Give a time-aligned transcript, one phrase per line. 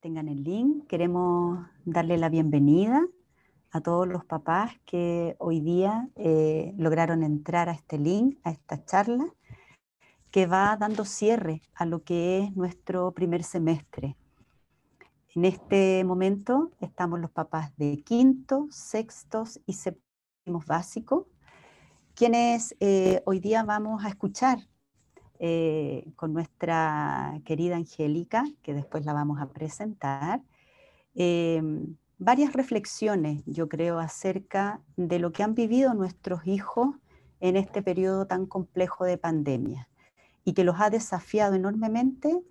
[0.00, 0.86] tengan el link.
[0.86, 3.04] Queremos darle la bienvenida
[3.70, 8.84] a todos los papás que hoy día eh, lograron entrar a este link, a esta
[8.84, 9.26] charla,
[10.30, 14.16] que va dando cierre a lo que es nuestro primer semestre.
[15.34, 21.26] En este momento estamos los papás de quinto, sextos y séptimos básicos,
[22.14, 24.58] quienes eh, hoy día vamos a escuchar
[25.38, 30.42] eh, con nuestra querida Angélica, que después la vamos a presentar,
[31.14, 36.96] em, varias reflexiones, yo creo, acerca de lo que han vivido nuestros hijos
[37.40, 39.88] en este periodo tan complejo de pandemia
[40.44, 42.42] y que los ha desafiado enormemente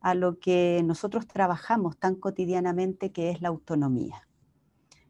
[0.00, 4.26] a lo que nosotros trabajamos tan cotidianamente, que es la autonomía.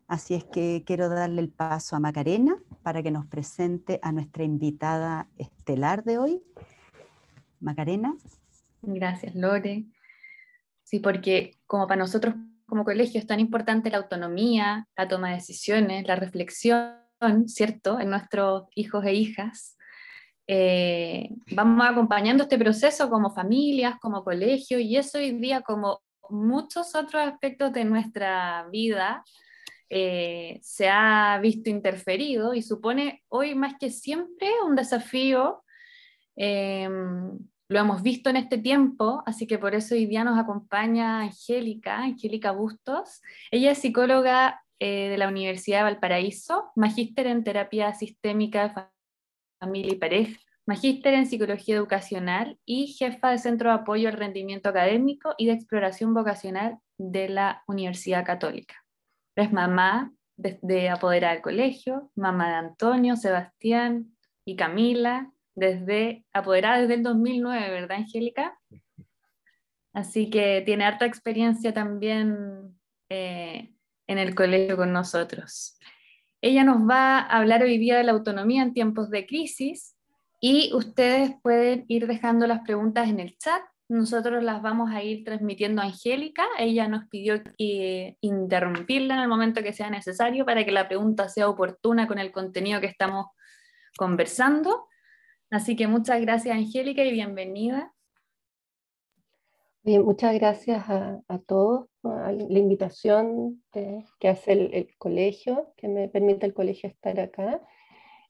[0.08, 4.42] Así es que quiero darle el paso a Macarena para que nos presente a nuestra
[4.42, 6.42] invitada estelar de hoy,
[7.60, 8.16] Macarena.
[8.82, 9.84] Gracias, Lore.
[10.82, 12.34] Sí, porque como para nosotros
[12.66, 16.94] como colegio es tan importante la autonomía, la toma de decisiones, la reflexión,
[17.47, 19.77] ¿cierto?, en nuestros hijos e hijas.
[20.47, 26.94] Eh, vamos acompañando este proceso como familias, como colegio, y eso hoy día, como muchos
[26.94, 29.25] otros aspectos de nuestra vida,
[29.88, 35.64] eh, se ha visto interferido y supone hoy más que siempre un desafío
[36.42, 36.88] eh,
[37.69, 41.98] lo hemos visto en este tiempo, así que por eso hoy día nos acompaña Angélica,
[41.98, 43.20] Angélica Bustos.
[43.50, 48.91] Ella es psicóloga eh, de la Universidad de Valparaíso, magíster en terapia sistémica,
[49.60, 54.70] familia y pareja, magíster en psicología educacional y jefa de Centro de Apoyo al Rendimiento
[54.70, 58.82] Académico y de Exploración Vocacional de la Universidad Católica.
[59.36, 64.16] Es mamá de, de Apoderar al Colegio, mamá de Antonio, Sebastián
[64.47, 65.30] y Camila,
[65.61, 68.58] desde apoderada desde el 2009, ¿verdad, Angélica?
[69.92, 72.78] Así que tiene harta experiencia también
[73.11, 73.70] eh,
[74.06, 75.78] en el colegio con nosotros.
[76.41, 79.94] Ella nos va a hablar hoy día de la autonomía en tiempos de crisis
[80.41, 83.60] y ustedes pueden ir dejando las preguntas en el chat.
[83.88, 86.47] Nosotros las vamos a ir transmitiendo a Angélica.
[86.59, 91.28] Ella nos pidió que interrumpirla en el momento que sea necesario para que la pregunta
[91.28, 93.27] sea oportuna con el contenido que estamos
[93.98, 94.87] conversando.
[95.50, 97.93] Así que muchas gracias, Angélica, y bienvenida.
[99.83, 106.47] Bien, muchas gracias a, todos por la invitación que hace el, colegio, que me permite
[106.47, 107.60] el colegio estar acá.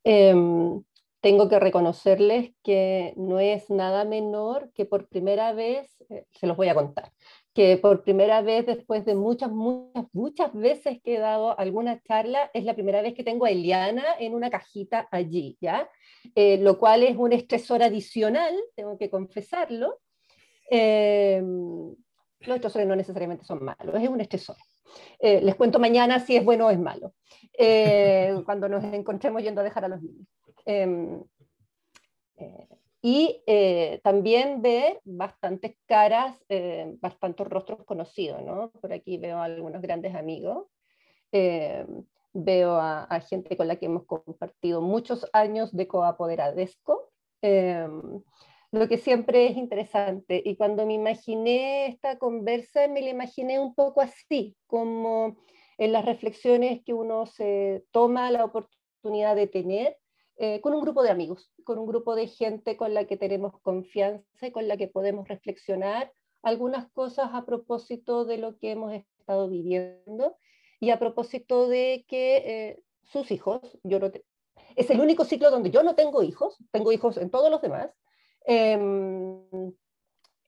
[0.04, 0.82] Em,
[1.20, 6.56] tengo que reconocerles que no es nada menor que por primera vez, eh, se los
[6.56, 7.12] voy a contar,
[7.52, 12.50] que por primera vez después de muchas, muchas, muchas veces que he dado alguna charla,
[12.54, 15.88] es la primera vez que tengo a Eliana en una cajita allí, ¿ya?
[16.34, 19.98] Eh, lo cual es un estresor adicional, tengo que confesarlo.
[20.70, 24.56] Eh, los estresores no necesariamente son malos, es un estresor.
[25.18, 27.14] Eh, les cuento mañana si es bueno o es malo,
[28.44, 30.26] cuando nos encontremos yendo a dejar a los niños.
[33.02, 33.42] Y
[34.02, 36.36] también ver bastantes caras,
[37.00, 38.70] bastantes rostros conocidos, ¿no?
[38.72, 40.66] Por aquí veo a algunos grandes amigos.
[41.32, 47.10] Em, veo a, gente con la que hemos compartido muchos años de coapoderadesco,
[48.72, 50.40] lo que siempre es interesante.
[50.44, 55.36] Y cuando me imaginé esta conversa, me la imaginé un poco así, como
[55.78, 59.96] en las reflexiones que uno se toma la oportunidad de tener
[60.42, 63.60] eh, con un grupo de amigos, con un grupo de gente con la que tenemos
[63.60, 66.10] confianza y con la que podemos reflexionar
[66.42, 70.38] algunas cosas a propósito de lo que hemos estado viviendo
[70.80, 74.10] y a propósito de que eh, sus hijos, yo no
[74.76, 77.90] es el único ciclo donde yo no tengo hijos, tengo hijos en todos los demás,
[78.46, 79.74] em,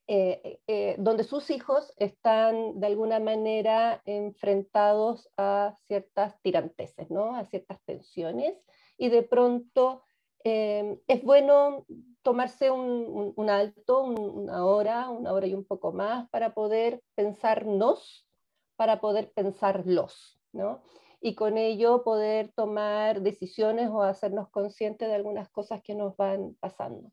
[0.07, 7.37] eh, eh, donde sus hijos están de alguna manera enfrentados a ciertas tiranteses, ¿no?
[7.37, 8.57] a ciertas tensiones,
[8.97, 10.03] y de pronto
[10.45, 11.87] em, es bueno
[12.23, 18.27] tomarse un, un alto, una hora, una hora y un poco más, para poder pensarnos
[18.83, 20.83] para poder pensarlos, ¿no?
[21.21, 26.57] Y con ello poder tomar decisiones o hacernos conscientes de algunas cosas que nos van
[26.59, 27.13] pasando.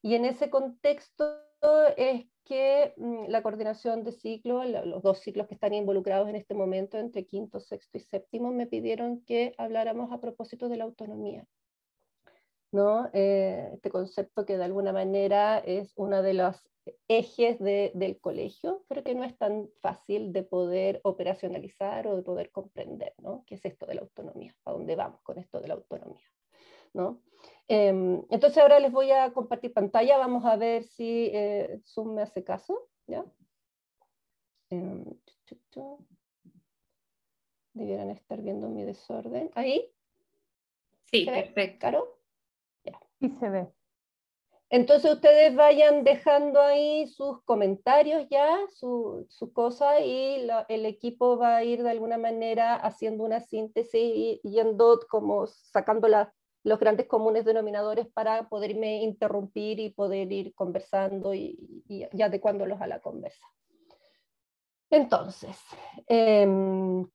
[0.00, 1.34] Y en ese contexto
[1.98, 6.54] es que mm, la coordinación de ciclos, los dos ciclos que están involucrados en este
[6.54, 11.46] momento, entre quinto, sexto y séptimo, me pidieron que habláramos a propósito de la autonomía.
[12.72, 13.10] ¿no?
[13.12, 16.68] Eh, este concepto que de alguna manera es una de las
[17.06, 22.50] ejes del colegio, pero que no es tan fácil de poder operacionalizar o de poder
[22.50, 23.44] comprender, ¿no?
[23.46, 24.56] ¿Qué es esto de la autonomía?
[24.64, 26.26] ¿A dónde vamos con esto de la autonomía?
[26.94, 27.20] ¿no?
[27.68, 32.22] Em, entonces ahora les voy a compartir pantalla, vamos a ver si eh, Zoom me
[32.22, 33.24] hace caso, ¿ya?
[34.70, 35.04] Em,
[37.74, 39.50] Debieran estar viendo mi desorden.
[39.54, 39.90] ¿Ahí?
[41.04, 41.78] Sí, perfecto.
[41.80, 42.18] ¿Caro?
[42.84, 43.00] Ya.
[43.20, 43.72] Sí se ve.
[44.72, 51.56] Entonces ustedes vayan dejando ahí sus comentarios ya, su, su cosa, y el equipo va
[51.56, 56.08] a ir de alguna manera haciendo una síntesis y yendo como sacando
[56.64, 62.86] los grandes comunes denominadores para poderme interrumpir y poder ir conversando y, y adecuándolos a
[62.86, 63.46] la conversa.
[64.92, 65.56] Entonces,
[66.06, 67.08] em,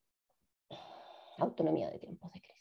[1.38, 2.58] autonomía de tiempos de crisis.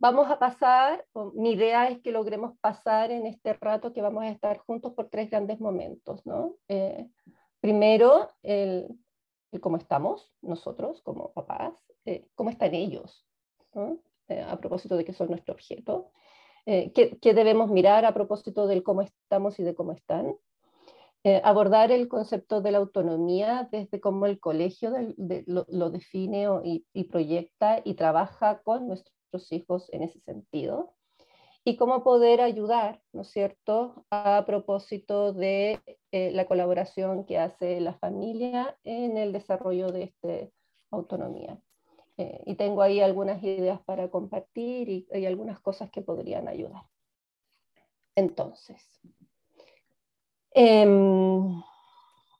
[0.00, 4.30] Vamos a pasar, mi idea es que logremos pasar en este rato que vamos a
[4.30, 6.26] estar juntos por tres grandes momentos.
[6.26, 6.56] ¿no?
[6.66, 7.08] Eh,
[7.60, 8.88] primero, el,
[9.60, 11.72] cómo estamos nosotros como papás,
[12.04, 13.24] eh, cómo están ellos,
[14.28, 16.12] eh, a propósito de que son nuestro objeto,
[16.66, 20.34] qué, qué, debemos mirar a propósito del cómo estamos y de cómo están,
[21.44, 24.92] abordar el concepto de la autonomía desde cómo el colegio
[25.46, 30.96] lo, define y, y, proyecta y trabaja con nuestros hijos en ese sentido
[31.66, 35.80] y cómo poder ayudar, ¿no es cierto?, a propósito de
[36.12, 40.48] eh, la colaboración que hace la familia en el desarrollo de esta
[40.92, 41.58] autonomía.
[42.18, 46.82] Eh, y tengo ahí algunas ideas para compartir y, hay algunas cosas que podrían ayudar.
[48.14, 48.82] Entonces,
[50.52, 51.62] em,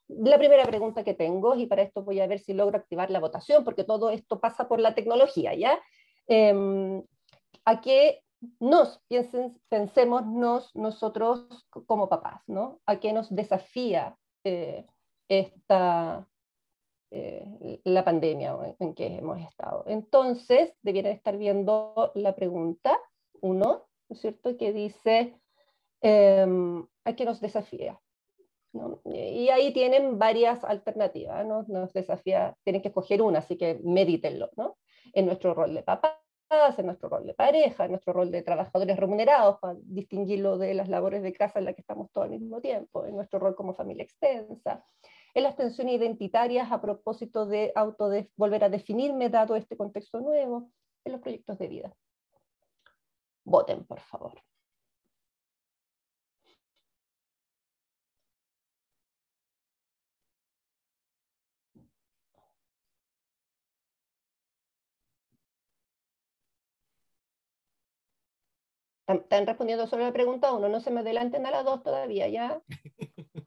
[0.09, 3.21] la primera pregunta que tengo, y para esto voy a ver si logro activar la
[3.21, 5.79] votación, porque todo esto pasa por la tecnología, ¿ya?
[6.27, 7.03] Em,
[7.65, 8.23] a que
[8.61, 10.23] nos piensen, pensemos
[10.75, 12.81] nosotros como papás, ¿no?
[12.87, 14.87] A qué nos desafía eh,
[15.29, 16.27] esta,
[17.11, 19.85] eh, la pandemia en, que hemos estado.
[19.87, 22.99] Entonces, debieran estar viendo la pregunta
[23.41, 25.39] uno, ¿no es cierto?, que dice,
[26.01, 28.01] em, ¿a qué nos desafía?
[29.05, 31.65] Y ahí tienen varias alternativas, ¿no?
[31.69, 34.77] Nos desafía, tienen que escoger una, así que medítenlo, ¿no?
[35.13, 36.13] en nuestro rol de papás,
[36.79, 40.89] en nuestro rol de pareja, en nuestro rol de trabajadores remunerados, para distinguirlo de las
[40.89, 43.75] labores de casa en las que estamos todo al mismo tiempo, en nuestro rol como
[43.75, 44.85] familia extensa,
[45.37, 47.71] en las tensiones identitarias a propósito de
[48.37, 50.73] volver a definirme dado este contexto nuevo,
[51.05, 51.95] en los proyectos de vida.
[53.45, 54.33] Voten, por favor.
[69.07, 72.63] Están respondiendo solo la pregunta uno, no se me adelanten a las dos todavía, ¿ya?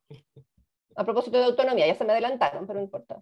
[1.00, 3.22] A propósito de autonomía, ya se me adelantaron, pero no importa.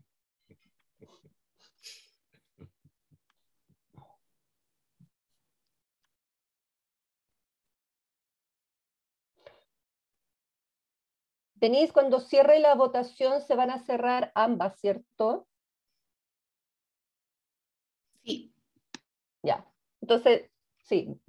[11.53, 15.47] Denise, cuando cierre la votación se van a cerrar ambas, ¿cierto?
[18.23, 18.53] Sí.
[19.43, 19.65] Ya.
[20.01, 21.19] Entonces, sí,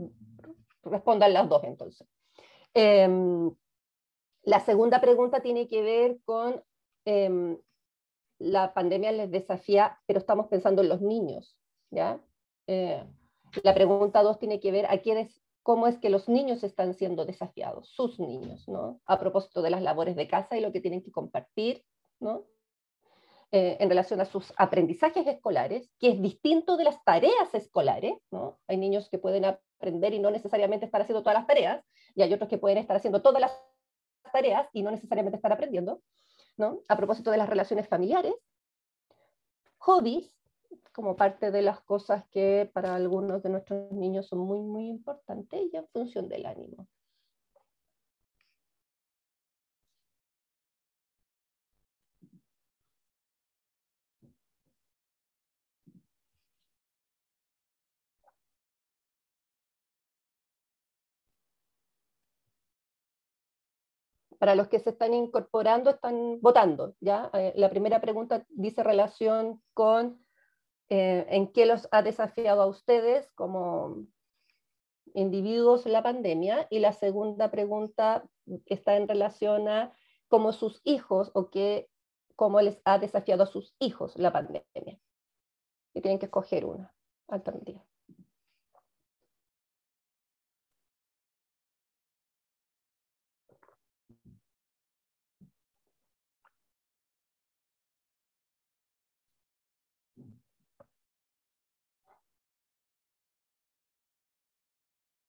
[0.82, 2.06] respondan las dos entonces.
[2.74, 3.50] Em,
[4.48, 6.64] la segunda pregunta tiene que ver con
[7.04, 7.58] em,
[8.38, 11.58] la pandemia les desafía, pero estamos pensando en los niños,
[11.90, 12.18] ¿ya?
[12.66, 13.04] Eh,
[13.62, 17.26] la pregunta dos tiene que ver a quiénes, cómo es que los niños están siendo
[17.26, 19.02] desafiados, sus niños, ¿no?
[19.04, 21.84] A propósito de las labores de casa y lo que tienen que compartir,
[22.18, 22.46] ¿no?
[23.52, 28.58] Eh, en relación a sus aprendizajes escolares, que es distinto de las tareas escolares, ¿no?
[28.66, 32.32] Hay niños que pueden aprender y no necesariamente estar haciendo todas las tareas, y hay
[32.32, 33.52] otros que pueden estar haciendo todas las
[34.32, 36.02] tareas y no necesariamente estar aprendiendo,
[36.56, 36.80] ¿no?
[36.88, 38.34] A propósito de las relaciones familiares,
[39.78, 40.34] hobbies,
[40.92, 45.60] como parte de las cosas que para algunos de nuestros niños son muy, muy importantes
[45.72, 46.88] y en función del ánimo.
[64.38, 66.94] Para los que se están incorporando, están votando.
[67.00, 67.30] ¿ya?
[67.34, 70.24] Eh, la primera pregunta dice relación con
[70.88, 74.06] eh, en qué los ha desafiado a ustedes como
[75.14, 78.24] individuos la pandemia y la segunda pregunta
[78.66, 79.92] está en relación a
[80.28, 81.90] cómo sus hijos o qué,
[82.36, 85.00] cómo les ha desafiado a sus hijos la pandemia.
[85.94, 86.94] Y tienen que escoger una
[87.26, 87.84] alternativa.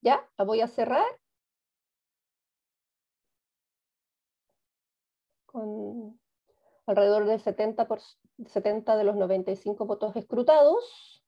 [0.02, 0.28] ¿Ya?
[0.38, 1.06] La voy a cerrar.
[5.46, 6.20] Con
[6.86, 8.00] alrededor del 70, por,
[8.48, 11.24] 70 de los 95 votos escrutados.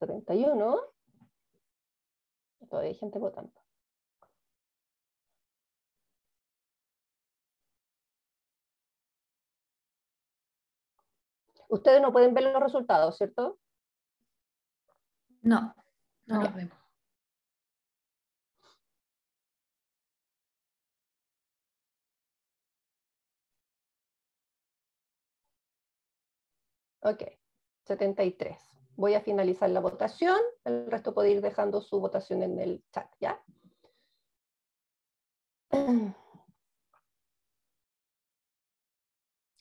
[0.00, 0.78] 71.
[2.68, 3.52] Todavía hay gente votando.
[11.68, 13.58] Ustedes no pueden ver los resultados, ¿cierto?
[15.42, 15.74] No,
[16.28, 16.78] no, los vemos.
[27.00, 27.22] Ok,
[27.84, 28.58] 73.
[28.96, 33.08] Voy a finalizar la votación, el resto puede ir dejando su votación en el chat,
[33.20, 33.40] ¿ya?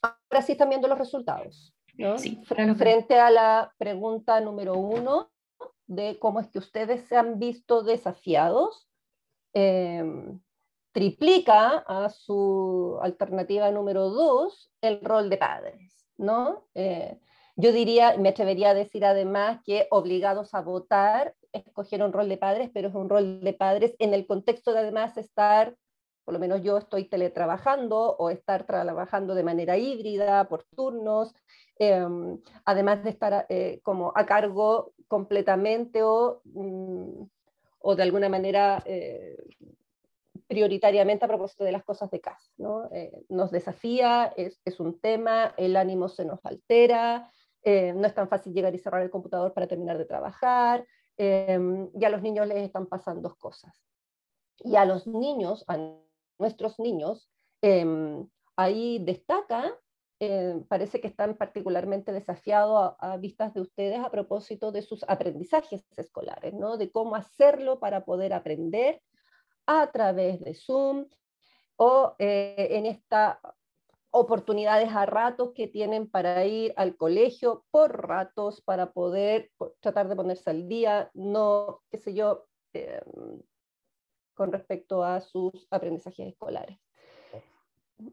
[0.02, 1.74] Ahora sí están viendo los resultados.
[1.94, 2.18] ¿no?
[2.18, 5.32] Sí, Frente a la pregunta número uno
[5.88, 8.88] de cómo es que ustedes se han visto desafiados,
[9.54, 10.40] em,
[10.92, 16.68] triplica a su alternativa número dos el rol de padres, ¿no?
[16.76, 17.20] Eh,
[17.56, 22.70] yo diría, me atrevería a decir además que obligados a votar, escogieron rol de padres,
[22.74, 25.76] pero es un rol de padres en el contexto de además estar,
[26.24, 31.34] por lo menos yo estoy teletrabajando o estar trabajando de manera híbrida, por turnos,
[31.80, 37.24] em, además de estar eh, como a cargo completamente o, mm,
[37.80, 39.38] o de alguna manera eh,
[40.48, 42.52] prioritariamente a propósito de las cosas de casa.
[42.58, 42.90] ¿no?
[42.92, 47.32] Eh, nos desafía, es, es, un tema, el ánimo se nos altera,
[47.64, 50.86] eh, no es tan fácil llegar y cerrar el computador para terminar de trabajar,
[51.18, 51.60] eh,
[51.94, 53.84] y a los niños les están pasando cosas.
[54.60, 55.78] Y a los niños, a
[56.40, 57.30] nuestros niños,
[57.62, 59.76] eh, ahí destaca,
[60.68, 66.54] parece que están particularmente desafiados a, vistas de ustedes a propósito de sus aprendizajes escolares,
[66.54, 66.78] ¿no?
[66.78, 69.02] de cómo hacerlo para poder aprender
[69.68, 71.08] a través de Zoom
[71.76, 73.40] o en esta
[74.12, 80.16] oportunidades a ratos que tienen para ir al colegio por ratos, para poder tratar de
[80.16, 83.02] ponerse al día, no, qué sé yo, eh,
[84.34, 86.80] con respecto a sus aprendizajes escolares.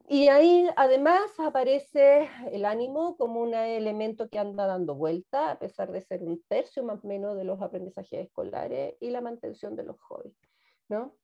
[0.09, 5.93] Y ahí además aparece el ánimo como un elemento que anda dando vuelta, a pesar
[5.93, 9.83] de ser un tercio más o menos de los aprendizajes escolares y la mantención de
[9.85, 10.37] los hobbies.
[10.89, 11.15] ¿no?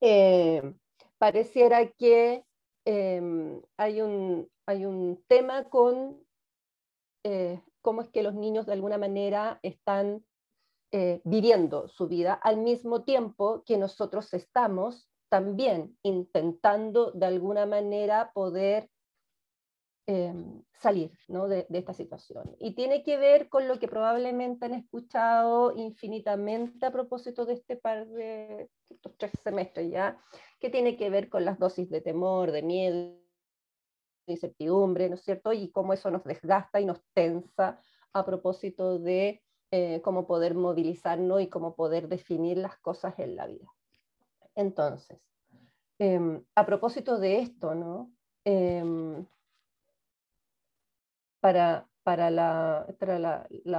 [0.00, 0.74] Eh,
[1.18, 2.44] pareciera que
[2.84, 6.20] eh, hay, un, hay un tema con
[7.22, 10.24] eh, cómo es que los niños de alguna manera están
[10.92, 18.30] eh, viviendo su vida al mismo tiempo que nosotros estamos también intentando de alguna manera
[18.32, 18.90] poder
[20.08, 22.54] Em, salir de, de, esta situación.
[22.60, 27.76] Y tiene que ver con lo que probablemente han escuchado infinitamente a propósito de este
[27.76, 30.16] par de estos tres semestres ya,
[30.60, 33.18] que tiene que ver con las dosis de temor, de miedo,
[34.28, 35.52] de incertidumbre, ¿no es cierto?
[35.52, 37.80] Y cómo eso nos desgasta y nos tensa
[38.12, 39.42] a propósito de
[39.72, 43.75] eh, cómo poder movilizarnos y cómo poder definir las cosas en la vida.
[44.56, 45.20] Entonces,
[46.00, 48.12] eh, a propósito de esto, ¿no?
[48.44, 49.24] Eh,
[51.40, 52.86] para, para la,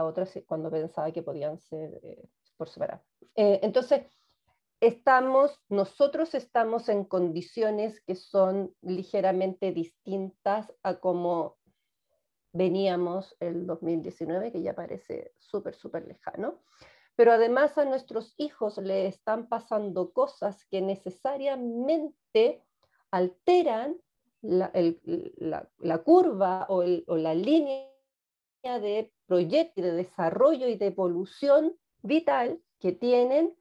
[0.05, 3.03] otra cuando pensaba que podían ser eh, por separado.
[3.35, 4.05] Eh, entonces,
[4.79, 11.57] estamos, nosotros estamos en condiciones que son ligeramente distintas a como
[12.53, 16.61] veníamos el 2019, que ya parece súper, súper lejano.
[17.17, 22.63] Pero además a nuestros hijos le están pasando cosas que necesariamente
[23.09, 23.97] alteran
[24.43, 24.71] la,
[25.79, 27.89] la, curva o, la línea
[28.63, 33.57] de proyecto, de desarrollo y de evolución vital que tienen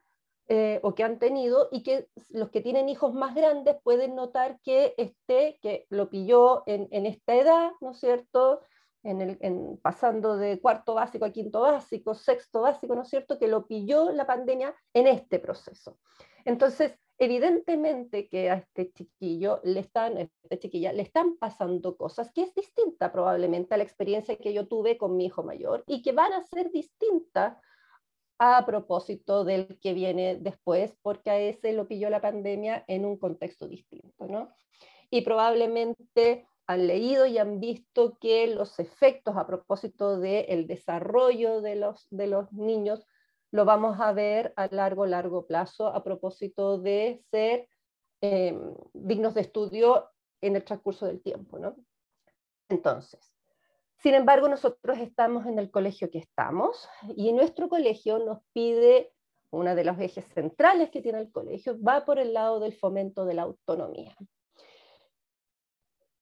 [0.49, 4.59] eh, o que han tenido y que los que tienen hijos más grandes pueden notar
[4.61, 8.61] que este, que lo pilló en esta edad, ¿no es cierto?
[9.07, 13.39] En el, en, pasando de cuarto básico a quinto básico, sexto básico, ¿no es cierto?
[13.39, 15.97] Que lo pilló la pandemia en este proceso.
[16.43, 22.43] Entonces, evidentemente que a este chiquillo le están, esta chiquilla, le están pasando cosas que
[22.43, 26.11] es distinta probablemente a la experiencia que yo tuve con mi hijo mayor y que
[26.11, 27.57] van a ser distintas
[28.39, 33.17] a propósito del que viene después, porque a ese lo pilló la pandemia en un
[33.17, 34.53] contexto distinto, ¿no?
[35.09, 41.75] Y probablemente han leído y han visto que los efectos a propósito del desarrollo de
[41.77, 43.07] los, de los niños
[43.51, 47.69] lo vamos a ver a largo, largo plazo a propósito de ser
[48.21, 48.59] eh,
[48.93, 50.09] dignos de estudio
[50.41, 51.57] en el transcurso del tiempo.
[51.57, 51.75] ¿no?
[52.67, 53.33] Entonces,
[53.99, 59.13] sin embargo, nosotros estamos en el colegio que estamos y nuestro colegio nos pide,
[59.49, 63.25] una de los ejes centrales que tiene el colegio, va por el lado del fomento
[63.25, 64.15] de la autonomía.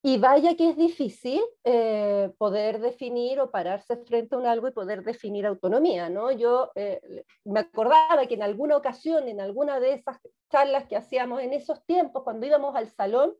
[0.07, 4.71] Y vaya que es difícil eh, poder definir o pararse frente a un algo y
[4.71, 6.31] poder definir autonomía, ¿no?
[6.31, 10.19] Yo eh, me acordaba que en alguna ocasión, en alguna de esas
[10.51, 13.33] charlas que hacíamos en esos tiempos, cuando íbamos al salón,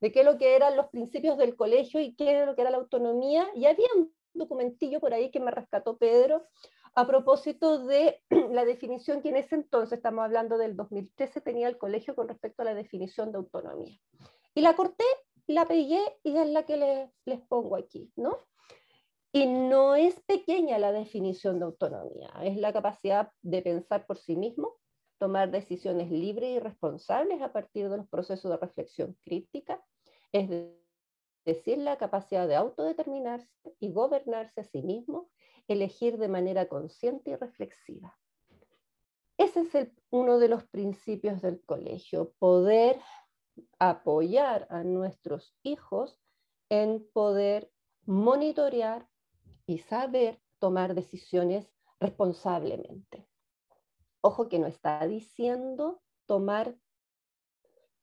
[0.00, 2.70] de qué lo que eran los principios del colegio y qué es lo que era
[2.70, 6.46] la autonomía, y había un documentillo por ahí que me rescató Pedro
[6.94, 11.76] a propósito de la definición que en ese entonces, estamos hablando del 2013, tenía el
[11.76, 14.00] colegio con respecto a la definición de autonomía.
[14.54, 15.04] Y la corté
[15.46, 18.38] la pegué y es la que les, pongo aquí, ¿no?
[19.32, 24.36] Y no es pequeña la definición de autonomía, es la capacidad de pensar por sí
[24.36, 24.76] mismo,
[25.18, 29.84] tomar decisiones libres y responsables a partir de los procesos de reflexión crítica,
[30.32, 30.48] es
[31.44, 33.48] decir, la capacidad de autodeterminarse
[33.78, 35.30] y gobernarse a sí mismo,
[35.68, 38.18] elegir de manera consciente y reflexiva.
[39.38, 42.98] Ese es uno de los principios del colegio, poder
[43.78, 46.18] apoyar a nuestros hijos
[46.68, 47.70] en poder
[48.04, 49.08] monitorear
[49.66, 53.28] y saber tomar decisiones responsablemente.
[54.20, 56.76] Ojo que no está diciendo tomar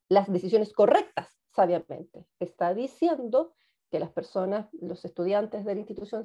[0.10, 2.27] las decisiones correctas sabiamente.
[2.39, 3.53] Está diciendo
[3.89, 6.24] que las personas, los estudiantes de la institución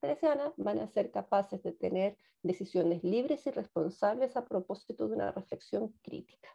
[0.00, 5.32] teresiana van a ser capaces de tener decisiones libres y responsables a propósito de una
[5.32, 6.48] reflexión crítica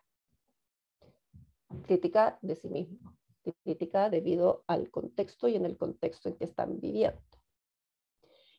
[1.82, 3.16] crítica de sí mismo,
[3.64, 7.22] crítica debido al contexto y en el contexto en que están viviendo.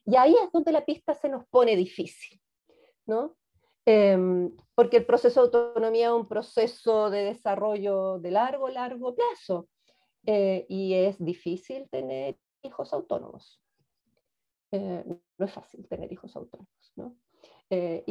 [0.05, 2.39] Y ahí es donde la pista se nos pone difícil,
[3.07, 3.35] ¿no?
[3.85, 9.67] Em, porque el proceso de autonomía es un proceso de desarrollo de largo, largo plazo,
[10.25, 13.61] eh, y es difícil tener hijos autónomos.
[14.71, 15.03] Eh,
[15.37, 17.15] no es fácil tener hijos autónomos, ¿no?
[17.69, 18.03] Eh,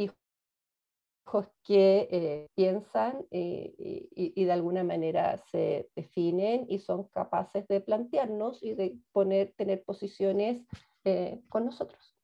[1.63, 8.61] que eh, piensan eh, y, de alguna manera se definen y son capaces de plantearnos
[8.63, 10.61] y de poner, tener posiciones
[11.03, 12.15] eh, con nosotros.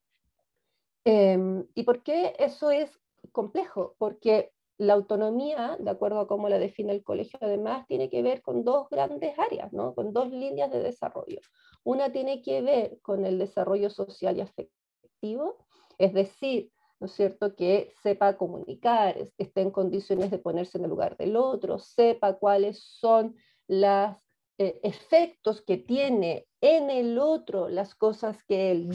[1.04, 3.00] Em, ¿Y por qué eso es
[3.32, 3.96] complejo?
[3.98, 8.42] Porque la autonomía, de acuerdo a cómo la define el colegio, además tiene que ver
[8.42, 9.94] con dos grandes áreas, ¿no?
[9.96, 11.40] con dos líneas de desarrollo.
[11.84, 15.58] Una tiene que ver con el desarrollo social y afectivo,
[15.98, 20.92] es decir, ¿no es cierto?, que sepa comunicar, esté en condiciones de ponerse en el
[20.92, 23.36] lugar del otro, sepa cuáles son
[23.68, 24.16] los
[24.60, 28.90] eh, efectos que tiene en el otro las cosas que él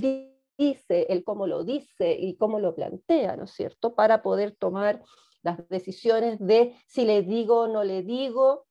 [0.57, 5.03] dice, el cómo lo dice y cómo lo plantea, ¿no es cierto?, para poder tomar
[5.43, 8.66] las decisiones de si le digo o no le digo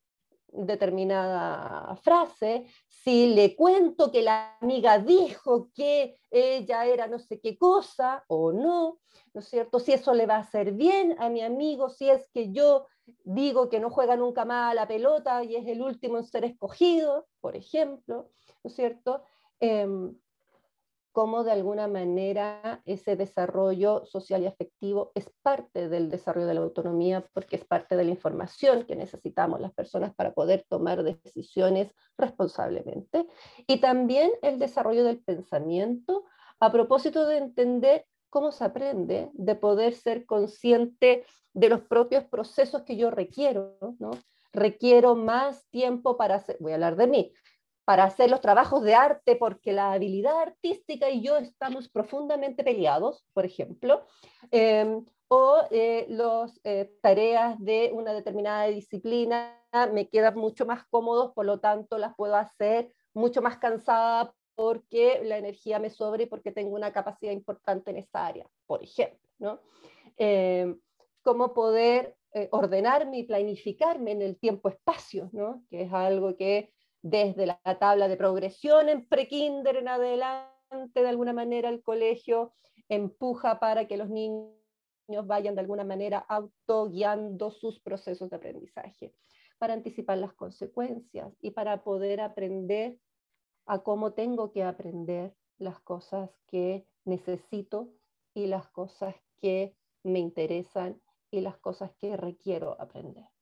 [0.57, 7.57] determinada frase, si le cuento que la amiga dijo que ella era no sé qué
[7.57, 8.99] cosa o no,
[9.33, 9.79] ¿no es cierto?
[9.79, 12.87] Si eso le va a hacer bien a mi amigo, si es que yo
[13.23, 16.45] digo que no juega nunca más a la pelota y es el último en ser
[16.45, 18.29] escogido, por ejemplo,
[18.63, 19.23] ¿no es cierto?
[19.59, 20.15] Em,
[21.15, 26.59] cómo de alguna manera ese desarrollo social y afectivo es parte del desarrollo de la
[26.59, 31.95] autonomía, porque es parte de la información que necesitamos las personas para poder tomar decisiones
[32.17, 33.25] responsablemente.
[33.65, 36.25] Y también el desarrollo del pensamiento
[36.59, 42.81] a propósito de entender cómo se aprende, de poder ser consciente de los propios procesos
[42.81, 44.11] que yo requiero, ¿no?
[44.51, 47.33] Requiero más tiempo para hacer, voy a hablar de mí,
[47.85, 53.25] para hacer los trabajos de arte porque la habilidad artística y yo estamos profundamente peleados,
[53.33, 54.05] por ejemplo,
[54.51, 59.59] em, o eh, las eh, tareas de una determinada disciplina
[59.91, 65.21] me quedan mucho más cómodos, por lo tanto las puedo hacer mucho más cansada porque
[65.23, 69.19] la energía me sobra y porque tengo una capacidad importante en esa área, por ejemplo.
[69.37, 69.59] ¿no?
[70.17, 70.79] Em,
[71.21, 75.63] cómo poder eh, ordenarme y planificarme en el tiempo-espacio, ¿no?
[75.69, 76.74] que es algo que
[77.05, 80.49] desde la tabla de progresión en prekinder en adelante,
[81.03, 82.53] de alguna manera el colegio
[82.89, 84.49] empuja para que los niños
[85.25, 89.13] vayan de alguna manera autoguiando sus procesos de aprendizaje,
[89.59, 92.97] para anticipar las consecuencias y para poder aprender
[93.67, 97.93] a cómo tengo que aprender las cosas que necesito
[98.33, 103.34] y las cosas que me interesan y las cosas que requiero aprender.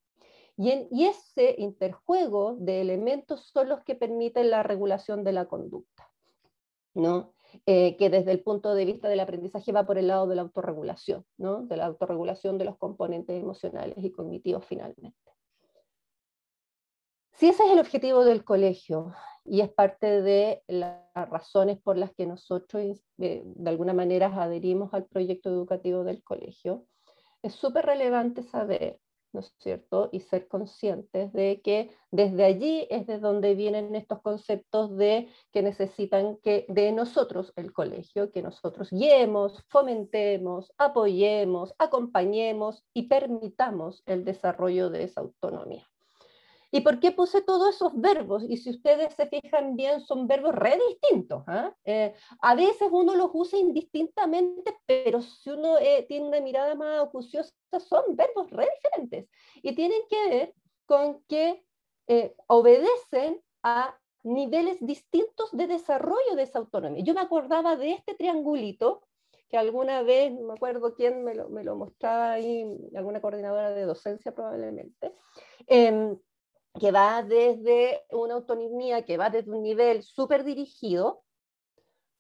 [0.58, 6.12] Y, ese interjuego de elementos son los que permiten la regulación de la conducta,
[6.94, 7.34] ¿no?
[7.66, 10.42] Eh, que desde el punto de vista del aprendizaje va por el lado de la
[10.42, 11.62] autorregulación, ¿no?
[11.64, 15.16] de la autorregulación de los componentes emocionales y cognitivos finalmente.
[17.34, 19.14] Si ese es el objetivo del colegio
[19.46, 24.94] y es parte de las razones por las que nosotros eh, de alguna manera adherimos
[24.94, 26.88] al proyecto educativo del colegio,
[27.44, 29.00] es súper relevante saber
[29.34, 30.10] ¿no es cierto?
[30.12, 35.62] Y ser conscientes de que desde allí es de donde vienen estos conceptos de que
[35.62, 44.24] necesitan que de nosotros el colegio, que nosotros guiemos, fomentemos, apoyemos, acompañemos y permitamos el
[44.24, 45.93] desarrollo de esa autonomía.
[46.76, 48.44] ¿Y por qué puse todos esos verbos?
[48.50, 51.44] Y si ustedes se fijan bien, son verbos re distintos.
[51.46, 51.72] ¿ah?
[51.86, 57.04] Eh, a veces uno los usa indistintamente, pero si uno eh, tiene una mirada más
[57.04, 59.30] acuciosa, son verbos re diferentes.
[59.62, 60.56] Y tienen que ver
[60.88, 61.64] con que
[62.08, 67.04] eh, obedecen a niveles distintos de desarrollo de esa autonomía.
[67.04, 69.04] Yo me acordaba de este triangulito
[69.48, 73.70] que alguna vez, no me acuerdo quién me lo, me lo mostraba ahí, alguna coordinadora
[73.70, 75.14] de docencia probablemente,
[75.68, 76.18] em,
[76.80, 81.24] que va desde una autonomía, que va desde un nivel súper dirigido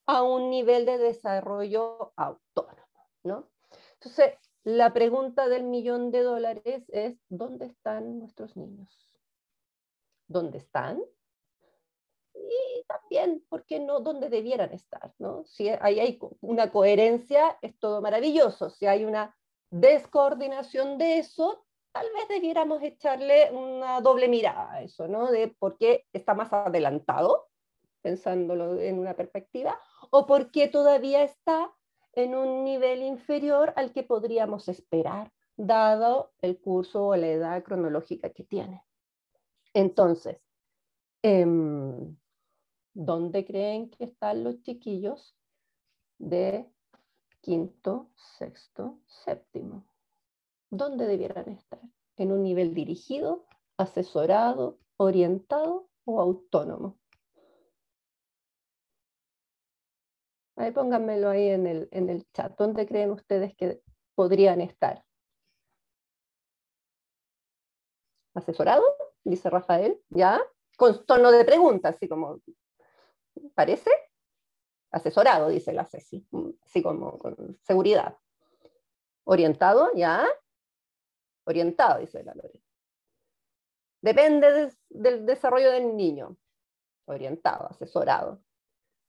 [0.05, 3.49] a un nivel de desarrollo autónomo, ¿no?
[3.93, 9.09] Entonces, la pregunta del millón de dólares es, ¿dónde están nuestros niños?
[10.27, 11.01] ¿Dónde están?
[12.33, 13.99] Y también, ¿por qué no?
[13.99, 15.13] ¿Dónde debieran estar?
[15.19, 15.43] ¿no?
[15.45, 18.69] Si hay, hay una coherencia, es todo maravilloso.
[18.69, 19.35] Si hay una
[19.69, 25.31] descoordinación de eso, tal vez debiéramos echarle una doble mirada a eso, ¿no?
[25.31, 27.47] De por qué está más adelantado,
[28.01, 29.79] pensándolo en una perspectiva,
[30.09, 31.71] o por qué todavía está
[32.13, 38.31] en un nivel inferior al que podríamos esperar, dado el curso o la edad cronológica
[38.31, 38.83] que tiene.
[39.73, 40.41] Entonces,
[41.21, 42.17] em,
[42.93, 45.37] ¿dónde creen que están los chiquillos
[46.17, 46.67] de
[47.41, 49.92] quinto, sexto, séptimo?
[50.73, 51.79] ¿Dónde debieran estar?
[52.17, 53.45] ¿En un nivel dirigido,
[53.77, 56.99] asesorado, orientado o autónomo?
[60.55, 62.55] Ahí pónganmelo ahí en el, en el chat.
[62.57, 63.81] ¿Dónde creen ustedes que
[64.15, 65.03] podrían estar?
[68.35, 68.83] ¿Asesorado?
[69.23, 69.99] Dice Rafael.
[70.09, 70.39] ¿Ya?
[70.77, 72.39] Con tono de pregunta, así como,
[73.55, 73.91] ¿parece?
[74.91, 76.27] Asesorado, dice la Ceci,
[76.63, 78.17] así como con seguridad.
[79.23, 79.91] ¿Orientado?
[79.95, 80.27] ¿Ya?
[81.45, 82.63] Orientado, dice la Lorena.
[84.01, 86.37] Depende del desarrollo del niño.
[87.05, 88.41] Orientado, asesorado,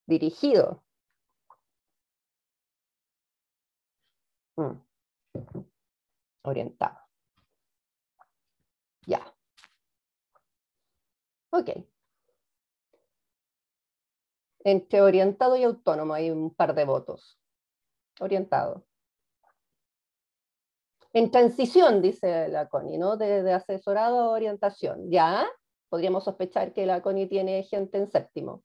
[0.07, 0.85] dirigido.
[4.57, 4.79] Mm.
[6.43, 6.99] Orientado.
[9.07, 9.21] Ya.
[11.51, 11.71] Ok.
[14.65, 17.39] Entre orientado y autónomo hay un par de votos.
[18.21, 18.85] Orientado
[21.15, 23.17] en transición, dice la CONI, ¿no?
[23.17, 25.11] de, asesorado a orientación.
[25.11, 25.47] Ya,
[25.89, 28.65] podríamos sospechar que la CONI tiene gente en séptimo.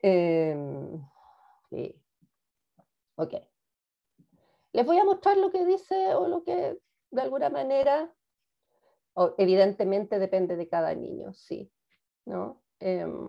[0.00, 1.04] Em,
[1.70, 2.00] sí.
[3.16, 3.34] Ok.
[4.72, 6.78] Les voy a mostrar lo que dice o lo que
[7.10, 8.14] de alguna manera,
[9.36, 11.70] evidentemente depende de cada niño, sí.
[12.24, 12.62] ¿no?
[12.78, 13.28] Em,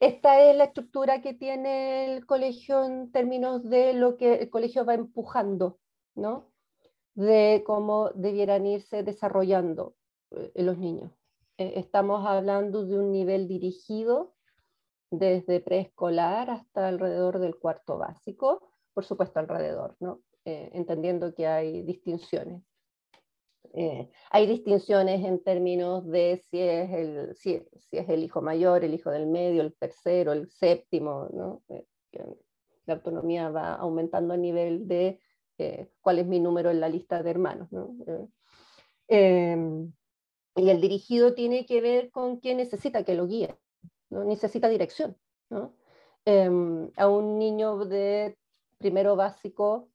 [0.00, 4.84] esta es la estructura que tiene el colegio en términos de lo que el colegio
[4.84, 5.78] va empujando,
[6.14, 6.52] ¿no?
[7.14, 9.96] De cómo debieran irse desarrollando
[10.30, 11.10] eh, los niños.
[11.58, 14.34] Eh, estamos hablando de un nivel dirigido
[15.10, 20.20] desde preescolar hasta alrededor del cuarto básico, por supuesto alrededor, ¿no?
[20.44, 22.62] Eh, entendiendo que hay distinciones.
[23.74, 28.94] Eh, hay distinciones en términos de si es, el, si, es el hijo mayor, el
[28.94, 31.62] hijo del medio, el tercero, el séptimo, ¿no?
[31.68, 31.84] Eh,
[32.88, 35.20] la autonomía va aumentando a nivel de
[35.58, 37.70] eh, cuál es mi número en la lista de hermanos.
[37.70, 37.94] ¿no?
[39.08, 39.92] Em,
[40.56, 43.54] y el dirigido tiene que ver con quién necesita que lo guíe,
[44.10, 44.24] ¿no?
[44.24, 45.16] necesita dirección.
[45.50, 45.74] ¿no?
[46.24, 48.38] Em, a un niño de
[48.78, 49.88] primero básico,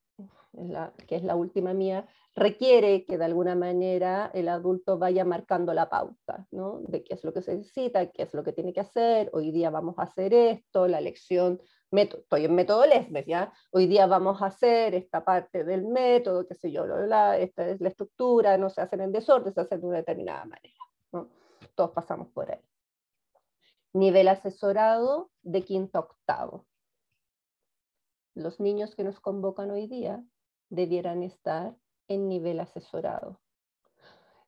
[1.07, 5.89] que es la última mía, requiere que de alguna manera el adulto vaya marcando la
[5.89, 6.79] pauta, ¿no?
[6.87, 9.51] De qué es lo que se necesita, qué es lo que tiene que hacer, hoy
[9.51, 13.53] día vamos a hacer esto, la lección, estoy en método Lesmes, ¿ya?
[13.71, 17.89] Hoy día vamos a hacer esta parte del método, qué sé yo, esta es la
[17.89, 20.73] estructura, no se hacen en desorden, se hacen de una determinada manera,
[21.11, 21.29] ¿no?
[21.75, 22.61] Todos pasamos por ahí.
[23.93, 26.65] Nivel asesorado de quinto octavo.
[28.33, 30.23] Los niños que nos convocan hoy día
[30.69, 31.75] debieran estar
[32.13, 33.39] en nivel asesorado.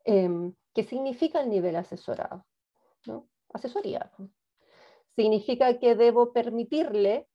[0.03, 2.45] Em, ¿Qué significa el nivel asesorado?
[3.53, 4.11] Asesoría.
[5.15, 7.27] Significa que debo permitirle,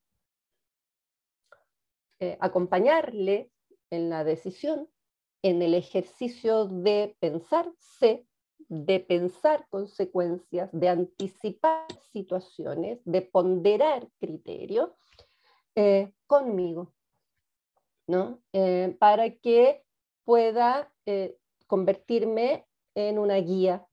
[2.20, 3.50] eh, acompañarle
[3.90, 4.88] en la decisión,
[5.42, 8.26] en el ejercicio de pensarse,
[8.68, 14.90] de pensar consecuencias, de anticipar situaciones, de ponderar criterios
[15.74, 16.92] eh, conmigo,
[18.06, 18.42] ¿no?
[18.52, 19.82] Eh, para que
[20.24, 23.86] pueda eh, convertirme en una guía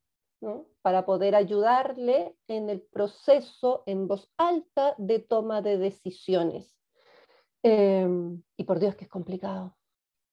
[0.81, 6.77] para poder ayudarle en el proceso en voz alta de toma de decisiones.
[7.63, 9.75] Em, y por Dios que es complicado.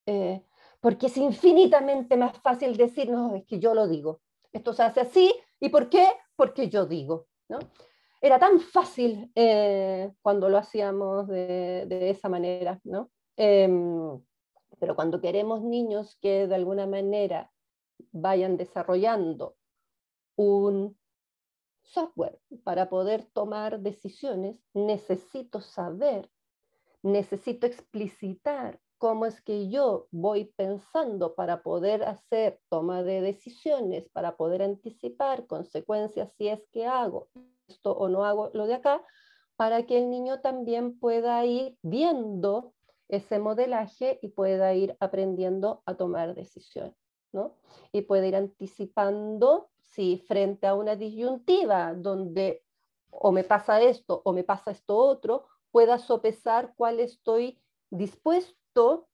[0.06, 0.42] Eh,
[0.80, 4.20] porque es infinitamente más fácil decir, no, es que yo lo digo.
[4.52, 5.34] Esto se hace así.
[5.58, 6.06] ¿Y por qué?
[6.36, 7.26] Porque yo digo.
[7.48, 7.58] ¿no?
[8.20, 12.78] Era tan fácil eh, cuando lo hacíamos de, de esa manera.
[12.84, 13.10] ¿no?
[14.78, 17.50] Pero cuando queremos niños que de alguna manera
[18.12, 19.56] vayan desarrollando
[20.36, 20.96] un
[21.82, 26.30] software para poder tomar decisiones, necesito saber,
[27.02, 34.36] necesito explicitar cómo es que yo voy pensando para poder hacer toma de decisiones, para
[34.36, 37.28] poder anticipar consecuencias si es que hago
[37.68, 39.04] esto o no hago lo de acá,
[39.56, 42.73] para que el niño también pueda ir viendo
[43.16, 46.96] ese modelaje y pueda ir aprendiendo a tomar decisiones,
[47.32, 47.56] ¿no?
[47.92, 52.64] Y puede ir anticipando si frente a una disyuntiva donde
[53.10, 59.08] o me pasa esto o me pasa esto otro, pueda sopesar cuál estoy dispuesto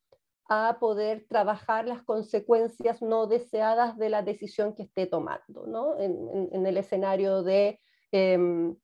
[0.49, 5.99] a poder trabajar las consecuencias no deseadas de la decisión que esté tomando, ¿no?
[5.99, 8.77] en, el escenario de em,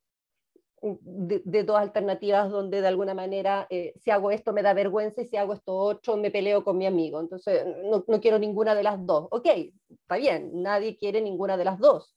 [1.01, 5.27] de, dos alternativas donde de alguna manera eh, si hago esto me da vergüenza y
[5.27, 7.21] si hago esto otro me peleo con mi amigo.
[7.21, 9.29] Entonces no, no, quiero ninguna de las dos.
[9.31, 9.47] Ok,
[9.89, 12.17] está bien, nadie quiere ninguna de las dos,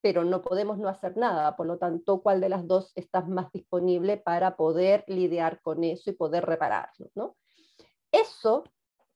[0.00, 1.56] pero no podemos no hacer nada.
[1.56, 6.10] Por lo tanto, ¿cuál de las dos estás más disponible para poder lidiar con eso
[6.10, 7.10] y poder repararlo?
[7.14, 7.36] ¿no?
[8.12, 8.64] Eso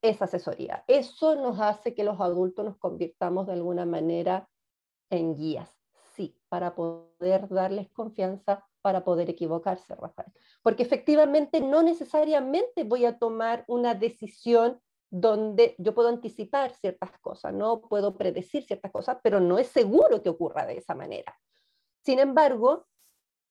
[0.03, 0.85] es asesoría.
[0.87, 4.49] Eso nos hace que los adultos nos convirtamos de alguna manera
[5.11, 5.75] en guías
[6.15, 10.33] sí, para poder darles confianza, para poder equivocarse, Rafael.
[10.63, 17.53] Porque efectivamente no necesariamente voy a tomar una decisión donde yo puedo anticipar ciertas cosas,
[17.53, 21.39] no puedo predecir ciertas cosas, pero no es seguro que ocurra de esa manera.
[22.03, 22.87] Sin embargo,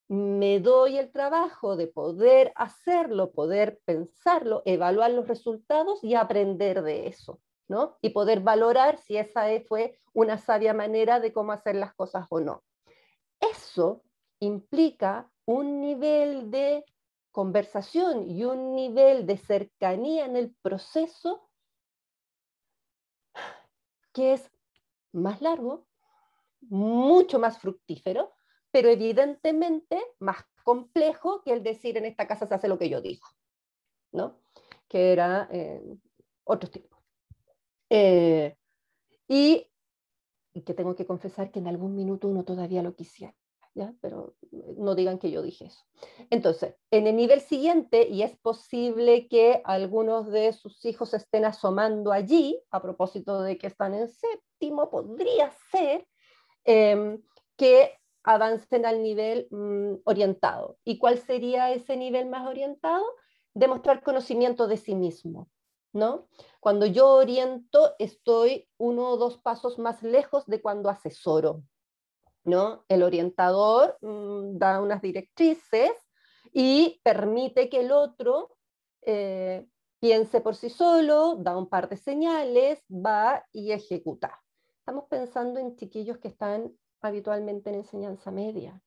[0.09, 7.07] me doy el trabajo de poder hacerlo, poder pensarlo, evaluar los resultados y aprender de
[7.07, 7.39] eso.
[8.01, 12.39] Y poder valorar si esa fue una sabia manera de cómo hacer las cosas o
[12.39, 12.63] no.
[13.39, 14.03] Eso
[14.39, 16.85] implica un nivel de
[17.31, 21.49] conversación y un nivel de cercanía en el proceso
[24.13, 24.51] que es
[25.11, 25.87] más largo,
[26.61, 28.31] mucho más fructífero,
[28.71, 33.01] pero evidentemente más complejo que el decir en esta casa se hace lo que yo
[33.01, 33.25] digo,
[34.11, 34.39] ¿no?
[34.87, 35.81] Que era eh,
[36.43, 36.97] otro tipo.
[37.89, 38.55] Eh,
[39.27, 39.67] y,
[40.61, 43.33] que tengo que confesar que en algún minuto uno todavía lo quisiera,
[43.73, 43.93] ¿ya?
[44.01, 44.35] pero
[44.77, 45.83] no digan que yo dije eso.
[46.29, 52.11] Entonces, en el nivel siguiente, y es posible que algunos de sus hijos estén asomando
[52.11, 56.07] allí, a propósito de que están en séptimo, podría ser
[56.65, 57.21] em,
[57.57, 57.91] que
[58.23, 60.77] avancen al nivel mm, orientado.
[60.83, 63.03] ¿Y cuál sería ese nivel más orientado?
[63.53, 65.49] Demostrar conocimiento de sí mismo.
[65.93, 66.27] ¿No?
[66.59, 71.63] Cuando yo oriento, estoy uno o dos pasos más lejos de cuando asesoro,
[72.43, 72.83] ¿no?
[72.89, 75.91] El orientador mm, da unas directrices
[76.51, 78.57] y permite que el otro
[79.01, 79.67] eh,
[79.99, 84.41] piense por sí solo, da un par de señales, va y ejecuta.
[84.79, 88.81] Estamos pensando en chiquillos que están habitualmente en enseñanza media,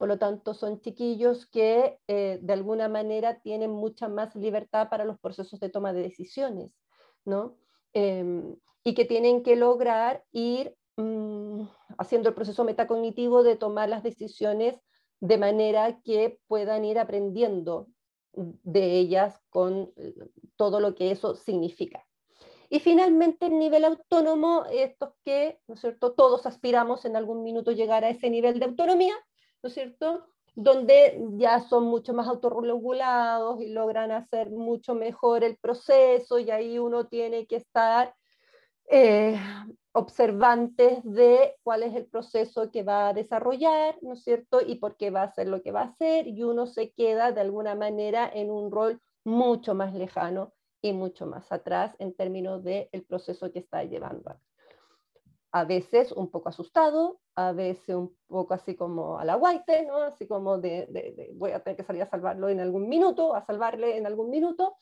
[0.00, 5.04] por lo tanto, son chiquillos que eh, de alguna manera tienen mucha más libertad para
[5.04, 6.72] los procesos de toma de decisiones,
[7.26, 7.58] ¿no?
[7.92, 11.64] Em, y que tienen que lograr ir mm,
[11.98, 14.80] haciendo el proceso metacognitivo de tomar las decisiones
[15.20, 17.88] de manera que puedan ir aprendiendo
[18.32, 20.14] de ellas con eh,
[20.56, 22.06] todo lo que eso significa.
[22.70, 27.72] Y finalmente el nivel autónomo, estos que, ¿no es cierto?, todos aspiramos en algún minuto
[27.72, 29.14] llegar a ese nivel de autonomía,
[29.62, 30.26] ¿no es cierto?
[30.54, 36.78] Donde ya son mucho más autorregulados y logran hacer mucho mejor el proceso y ahí
[36.78, 38.14] uno tiene que estar
[38.90, 39.38] eh,
[39.92, 44.60] observantes de cuál es el proceso que va a desarrollar, ¿no es cierto?
[44.60, 47.32] Y por qué va a hacer lo que va a hacer y uno se queda
[47.32, 52.64] de alguna manera en un rol mucho más lejano y mucho más atrás en términos
[52.64, 54.40] del el proceso que está llevando
[55.52, 59.98] a veces un poco asustado, a veces un poco así como a la guaite, ¿no?
[60.02, 63.96] Así como de, voy a tener que salir a salvarlo en algún minuto, a salvarle
[63.96, 64.76] en algún minuto,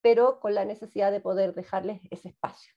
[0.00, 2.72] pero con la necesidad de poder dejarles ese espacio.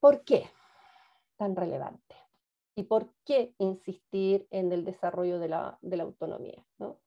[0.00, 0.48] ¿Por qué
[1.36, 2.14] tan relevante?
[2.74, 6.64] ¿Y por qué insistir en el desarrollo de la, de la autonomía?
[6.78, 7.00] ¿no?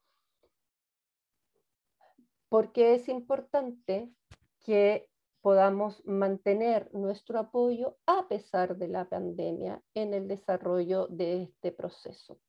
[2.51, 4.11] porque es importante
[4.59, 5.09] que
[5.41, 12.39] podamos mantener nuestro apoyo a pesar de la pandemia en el desarrollo de este proceso,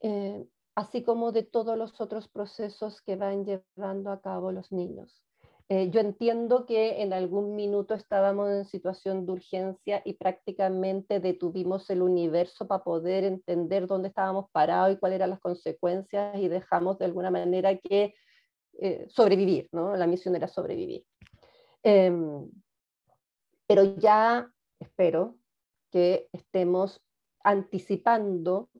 [0.00, 5.22] eh, así como de todos los otros procesos que van llevando a cabo los niños.
[5.68, 11.88] Eh, yo entiendo que en algún minuto estábamos en situación de urgencia y prácticamente detuvimos
[11.88, 16.98] el universo para poder entender dónde estábamos parados y cuáles eran las consecuencias y dejamos
[16.98, 18.14] de alguna manera que
[18.80, 19.96] eh, sobrevivir, ¿no?
[19.96, 21.04] La misión era sobrevivir.
[21.82, 22.50] Em,
[23.66, 25.36] pero ya espero
[25.90, 27.02] que estemos
[27.44, 28.70] anticipando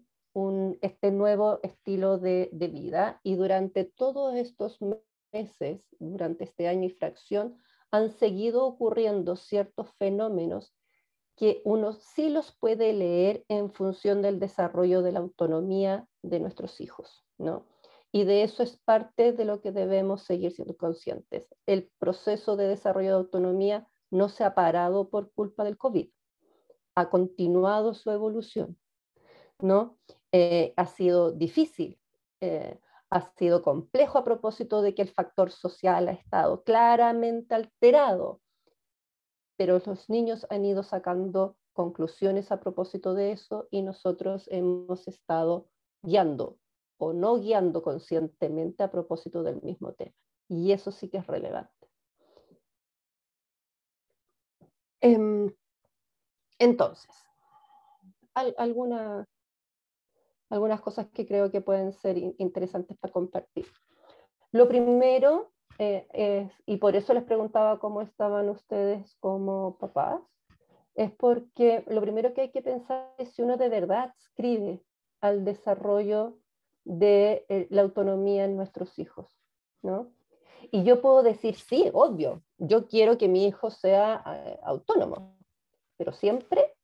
[0.80, 4.78] este nuevo estilo de, de, vida y durante todos estos
[5.32, 7.58] meses, durante este año y fracción,
[7.90, 10.74] han seguido ocurriendo ciertos fenómenos
[11.36, 16.80] que uno sí los puede leer en función del desarrollo de la autonomía de nuestros
[16.80, 17.66] hijos, ¿no?
[18.12, 21.48] Y de eso es parte de lo que debemos seguir siendo conscientes.
[21.66, 26.10] El proceso de desarrollo de autonomía no se ha parado por culpa del COVID,
[26.94, 28.78] ha continuado su evolución,
[29.58, 29.98] ¿no?
[30.30, 31.98] Eh, ha sido difícil,
[32.42, 38.42] eh, ha sido complejo a propósito de que el factor social ha estado claramente alterado,
[39.56, 45.68] pero los niños han ido sacando conclusiones a propósito de eso y nosotros hemos estado
[46.02, 46.58] guiando
[47.04, 50.14] o no guiando conscientemente a propósito del mismo tema.
[50.48, 51.88] Y eso sí que es relevante.
[55.00, 55.52] Em,
[56.60, 57.10] entonces,
[58.34, 59.26] algunas
[60.80, 63.66] cosas que creo que pueden ser interesantes para compartir.
[64.52, 70.22] Lo primero eh, es, y por eso les preguntaba cómo estaban ustedes como papás,
[70.94, 74.84] es porque lo primero que hay que pensar es si uno de verdad escribe
[75.20, 76.38] al desarrollo
[76.84, 79.36] de eh, la autonomía en nuestros hijos,
[79.82, 80.12] ¿no?
[80.70, 85.36] Y yo puedo decir, sí, obvio, yo quiero que mi hijo sea eh, autónomo,
[85.96, 86.74] pero siempre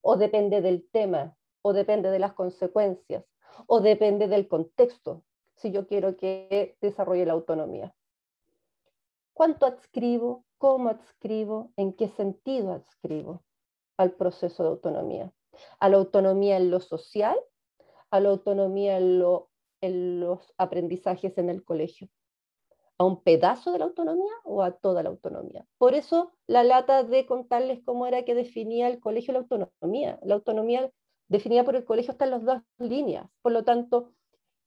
[0.00, 3.24] o depende del tema, o depende de las consecuencias,
[3.66, 5.22] o depende del contexto,
[5.56, 7.94] si yo quiero que desarrolle la autonomía.
[9.32, 10.44] ¿Cuánto adscribo?
[10.58, 11.72] ¿Cómo adscribo?
[11.76, 13.42] ¿En qué sentido adscribo
[13.96, 15.32] al proceso de autonomía?
[15.80, 17.38] ¿A la autonomía en lo social
[18.10, 22.08] a la autonomía en, los aprendizajes en el colegio?
[22.98, 25.64] ¿A un pedazo de la autonomía o a toda la autonomía?
[25.78, 30.18] Por eso la lata de contarles cómo era que definía el colegio la autonomía.
[30.22, 30.90] La autonomía
[31.28, 33.28] definida por el colegio está en las dos líneas.
[33.40, 34.12] Por lo tanto,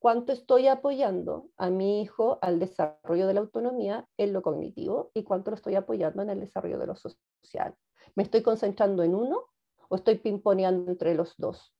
[0.02, 5.22] cuánto estoy apoyando a mi hijo al desarrollo de la autonomía en lo cognitivo y
[5.22, 7.76] cuánto lo estoy apoyando en el desarrollo de lo social.
[8.16, 9.44] ¿Me estoy concentrando en uno
[9.88, 11.72] o estoy pimponeando entre los dos?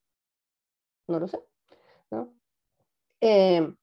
[1.08, 1.42] No lo sé.
[3.20, 3.74] Eh,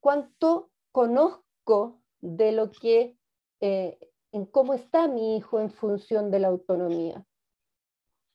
[0.00, 3.16] ¿Cuánto conozco de lo que,
[3.60, 3.98] eh,
[4.32, 7.24] en cómo está mi hijo en función de la autonomía?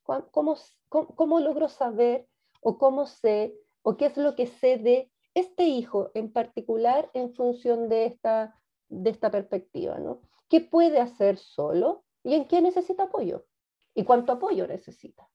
[0.03, 0.57] ¿Cómo,
[0.89, 2.27] cómo, logro saber
[2.61, 7.33] o cómo sé o qué es lo que sé de este hijo en particular en
[7.35, 9.99] función de esta, de esta perspectiva?
[9.99, 10.21] ¿no?
[10.47, 13.45] ¿Qué puede hacer solo y en qué necesita apoyo?
[13.93, 15.29] ¿Y cuánto apoyo necesita?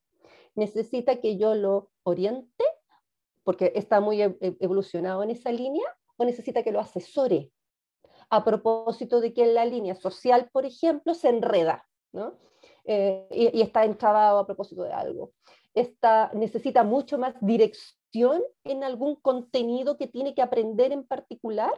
[0.57, 2.65] ¿Necesita que yo lo oriente
[3.45, 7.51] porque está muy e, e, evolucionado en esa línea, o necesita que lo asesore
[8.31, 12.39] a propósito de que en la línea social, por ejemplo, se enreda, ¿no?
[12.85, 15.33] Eh, y, está encabado a propósito de algo.
[15.75, 21.73] Está, necesita mucho más dirección en algún contenido que tiene que aprender en particular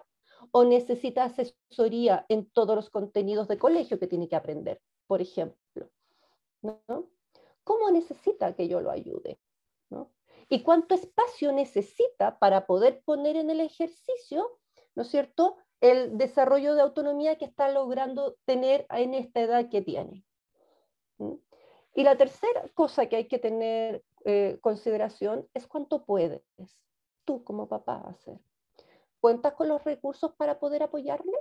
[0.50, 5.90] o necesita asesoría en todos los contenidos de colegio que tiene que aprender, por ejemplo.
[6.62, 6.82] ¿no?
[7.64, 9.38] ¿Cómo necesita que yo lo ayude?
[9.90, 10.12] ¿no?
[10.48, 14.58] Y cuánto espacio necesita para poder poner en el ejercicio,
[14.94, 19.82] ¿no es cierto?, el desarrollo de autonomía que está logrando tener en esta edad que
[19.82, 20.24] tiene.
[21.94, 26.42] Y la tercera cosa que hay que tener eh, consideración es cuánto puedes
[27.24, 28.38] tú como papá hacer.
[29.20, 31.38] ¿Cuentas con los recursos para poder apoyarle?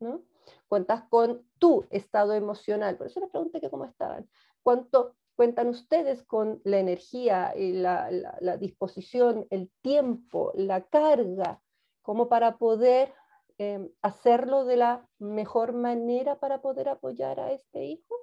[0.00, 0.22] ¿No?
[0.68, 2.96] ¿Cuentas con tu estado emocional?
[2.96, 4.28] Por eso les pregunté que cómo estaban.
[4.62, 8.08] ¿Cuánto cuentan ustedes con la energía y la,
[8.58, 11.62] disposición, el tiempo, la carga,
[12.02, 13.12] como para poder
[13.58, 18.14] em, hacerlo de la mejor manera para poder apoyar a este hijo?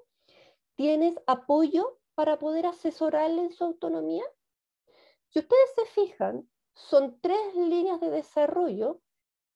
[0.75, 4.23] ¿Tienes apoyo para poder asesorarle en su autonomía?
[5.29, 9.01] Si ustedes se fijan, son tres líneas de desarrollo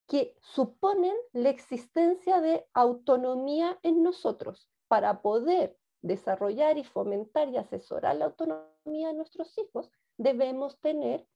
[0.08, 8.16] que suponen la existencia de autonomía en nosotros para poder desarrollar y fomentar y asesorar
[8.16, 11.28] la autonomía de nuestros hijos, debemos tener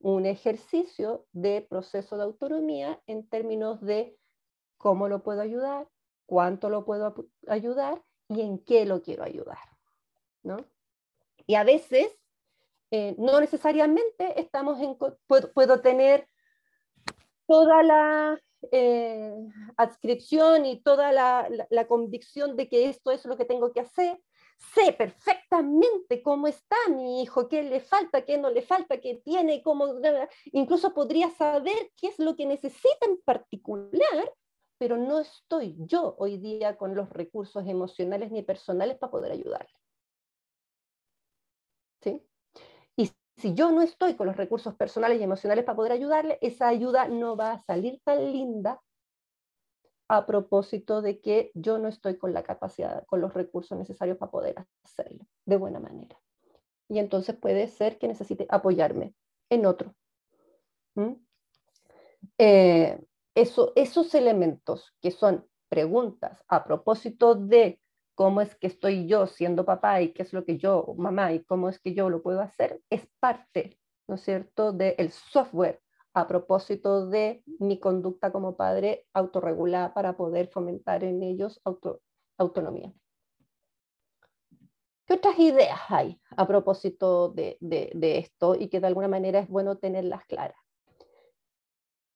[0.00, 4.16] un ejercicio de proceso de autonomía en términos de
[4.78, 5.88] cómo lo puedo ayudar,
[6.26, 7.14] cuánto lo puedo
[7.48, 9.58] ayudar y en qué lo quiero ayudar.
[10.42, 10.56] ¿no?
[11.46, 12.16] Y a veces,
[12.90, 14.96] eh, no necesariamente estamos en,
[15.26, 16.26] puedo, tener
[17.46, 18.40] toda la
[18.72, 19.34] eh,
[19.76, 24.20] adscripción y toda la, convicción de que esto es lo que tengo que hacer.
[24.74, 29.62] Sé perfectamente cómo está mi hijo, qué le falta, qué no le falta, qué tiene,
[29.62, 29.94] cómo,
[30.46, 34.32] incluso podría saber qué es lo que necesita en particular
[34.78, 39.74] pero no estoy yo hoy día con los recursos emocionales ni personales para poder ayudarle.
[42.00, 42.22] ¿Sí?
[42.96, 46.68] Y si yo no estoy con los recursos personales y emocionales para poder ayudarle, esa
[46.68, 48.82] ayuda no va a salir tan linda
[50.08, 54.32] a propósito de que yo no estoy con la capacidad, con los recursos necesarios para
[54.32, 56.18] poder hacerlo de buena manera.
[56.88, 59.14] Y entonces puede ser que necesite apoyarme
[59.50, 59.94] en otro.
[60.94, 61.12] ¿Mm?
[62.38, 63.00] Eh,
[63.34, 67.80] esos elementos que son preguntas a propósito de
[68.18, 71.44] cómo es que estoy yo siendo papá y qué es lo que yo, mamá, y
[71.44, 75.80] cómo es que yo lo puedo hacer, es parte, ¿no es cierto?, del software
[76.14, 81.62] a propósito de mi conducta como padre autorregulada para poder fomentar en ellos
[82.38, 82.92] autonomía.
[85.06, 89.48] ¿Qué otras ideas hay a propósito de, de esto y que de alguna manera es
[89.48, 90.58] bueno tenerlas claras?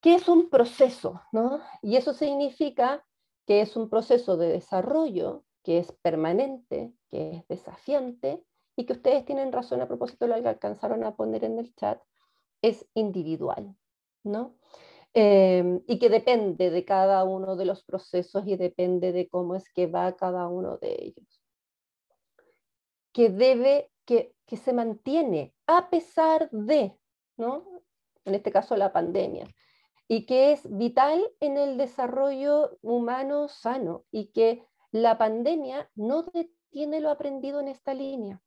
[0.00, 1.22] ¿Qué es un proceso?
[1.30, 1.60] ¿no?
[1.80, 3.06] Y eso significa
[3.46, 8.44] que es un proceso de desarrollo que es permanente, que es desafiante
[8.76, 12.00] y que ustedes tienen razón a propósito lo que alcanzaron a poner en el chat,
[12.62, 13.76] es individual,
[14.24, 14.56] ¿no?
[15.14, 19.70] Em, y que depende de cada uno de los procesos y depende de cómo es
[19.70, 21.42] que va cada uno de ellos.
[23.12, 26.96] Que debe, que, que se mantiene a pesar de,
[27.36, 27.64] ¿no?
[28.24, 29.46] En este caso la pandemia,
[30.08, 37.00] y que es vital en el desarrollo humano sano y que la pandemia no detiene
[37.00, 38.42] lo aprendido en esta línea.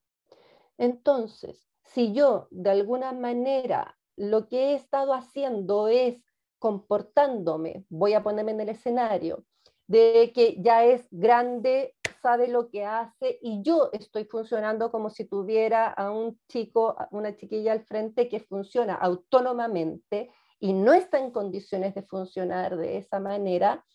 [0.77, 6.23] Entonces, si yo de alguna manera lo que he estado haciendo es
[6.59, 9.43] comportándome, voy a ponerme en el escenario,
[9.87, 15.25] de que ya es grande, sabe lo que hace y yo estoy funcionando como si
[15.25, 21.31] tuviera a un chico, una chiquilla al frente que funciona autónomamente y no está en
[21.31, 23.85] condiciones de funcionar de esa manera,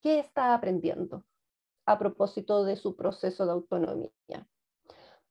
[0.00, 1.24] ¿qué está aprendiendo
[1.90, 4.10] a propósito de su proceso de autonomía?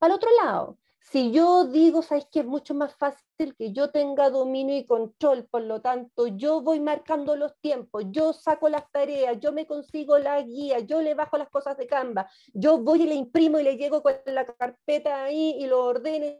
[0.00, 4.30] Al otro lado, si yo digo, ¿sabes que es mucho más fácil que yo tenga
[4.30, 5.46] dominio y control?
[5.50, 10.18] Por lo tanto, yo voy marcando los tiempos, yo saco las tareas, yo me consigo
[10.18, 13.62] la guía, yo le bajo las cosas de Canva, yo voy y le imprimo y
[13.62, 16.36] le llego con la carpeta ahí y lo ordeno,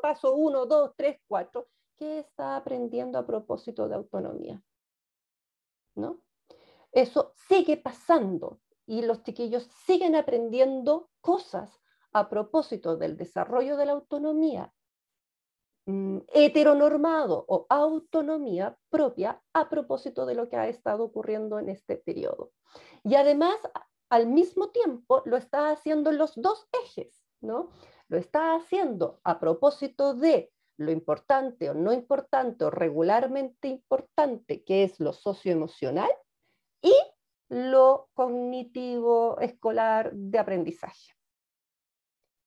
[0.00, 1.68] paso uno, dos, tres, cuatro.
[1.96, 4.62] ¿qué está aprendiendo a propósito de autonomía?
[5.94, 6.20] ¿No?
[6.92, 11.80] Eso sigue pasando y los chiquillos siguen aprendiendo cosas
[12.12, 14.72] a propósito del desarrollo de la autonomía
[15.86, 21.96] mm, heteronormado o autonomía propia a propósito de lo que ha estado ocurriendo en este
[21.96, 22.52] periodo.
[23.02, 23.56] Y además,
[24.10, 27.70] al mismo tiempo, lo está haciendo en los dos ejes, ¿no?
[28.08, 34.84] Lo está haciendo a propósito de lo importante o no importante o regularmente importante, que
[34.84, 36.10] es lo socioemocional,
[36.82, 36.92] y
[37.54, 41.12] lo cognitivo escolar de aprendizaje.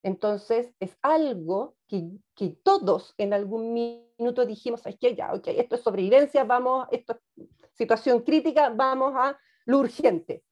[0.03, 5.75] Entonces, es algo que, que todos en algún minuto dijimos, es que ya, ok, esto
[5.75, 10.43] es sobrevivencia, vamos, esto es situación crítica, vamos a lo urgente.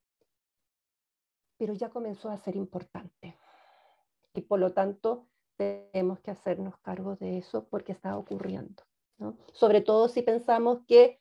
[1.58, 3.38] Pero ya comenzó a ser importante.
[4.34, 5.28] Y por lo tanto,
[5.58, 8.84] tenemos que hacernos cargo de eso porque está ocurriendo.
[9.52, 11.20] Sobre todo si pensamos que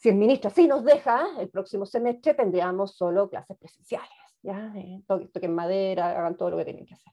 [0.00, 4.08] si el ministro sí nos deja, el próximo semestre tendríamos solo clases presenciales,
[4.42, 4.72] ¿ya?
[4.74, 7.12] Eh, toquen madera, hagan todo lo que tienen que hacer.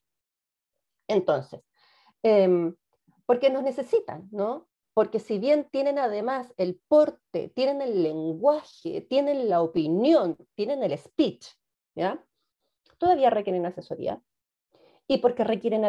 [1.10, 1.62] Entonces,
[2.24, 2.74] eh,
[3.26, 4.70] porque nos necesitan, ¿no?
[4.94, 10.98] Porque si bien tienen además el porte, tienen el lenguaje, tienen la opinión, tienen el
[10.98, 11.46] speech,
[11.94, 12.24] ¿ya?
[12.98, 14.22] Todavía requieren asesoría,
[15.08, 15.84] y porque requieren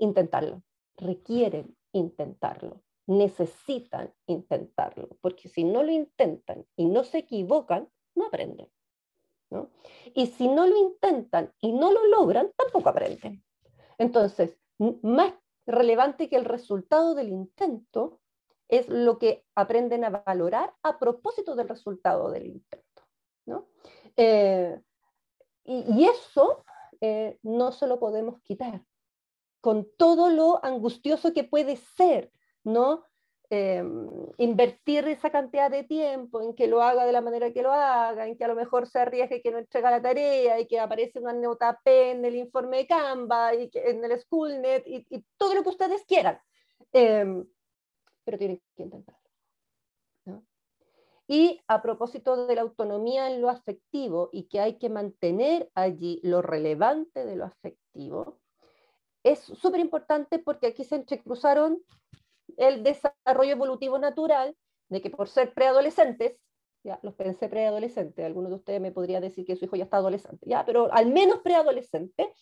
[0.00, 0.64] intentarlo,
[0.96, 8.70] requieren intentarlo, necesitan intentarlo, porque si no lo intentan y no se equivocan, no aprenden.
[9.50, 9.70] ¿no?
[10.14, 13.42] Y si no lo intentan y no lo logran, tampoco aprenden.
[13.98, 14.56] Entonces,
[15.02, 15.34] más
[15.66, 18.20] relevante que el resultado del intento
[18.68, 23.02] es lo que aprenden a valorar a propósito del resultado del intento.
[23.44, 23.66] ¿no?
[24.16, 24.80] Eh,
[25.64, 26.64] y, eso
[27.00, 28.84] eh, no se lo podemos quitar.
[29.60, 32.30] Con todo lo angustioso que puede ser
[32.64, 33.04] no
[33.50, 34.08] em,
[34.38, 38.26] invertir esa cantidad de tiempo en que lo haga de la manera que lo haga,
[38.26, 41.18] en que a lo mejor se arriesgue que no entrega la tarea y que aparece
[41.18, 45.62] una nota P en el informe de Canva y en el Schoolnet y, todo lo
[45.62, 46.38] que ustedes quieran.
[46.92, 47.44] Em,
[48.24, 49.20] pero tienen que intentarlo.
[51.32, 56.18] Y a propósito de la autonomía en lo afectivo y que hay que mantener allí
[56.24, 58.40] lo relevante de lo afectivo,
[59.22, 61.80] es súper importante porque aquí se entrecruzaron
[62.56, 64.56] el desarrollo evolutivo natural
[64.88, 66.36] de que por ser preadolescentes,
[66.82, 69.98] ya los pensé preadolescentes, alguno de ustedes me podría decir que su hijo ya está
[69.98, 72.32] adolescente, ya, pero al menos preadolescente,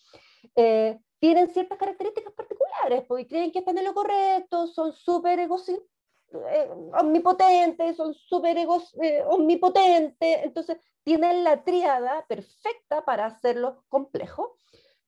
[0.55, 6.69] eh, tienen ciertas características particulares, porque creen que están en lo correcto, son súper eh,
[6.99, 14.57] omnipotentes, son súper eh, omnipotentes, entonces tienen la tríada perfecta para hacerlo complejo,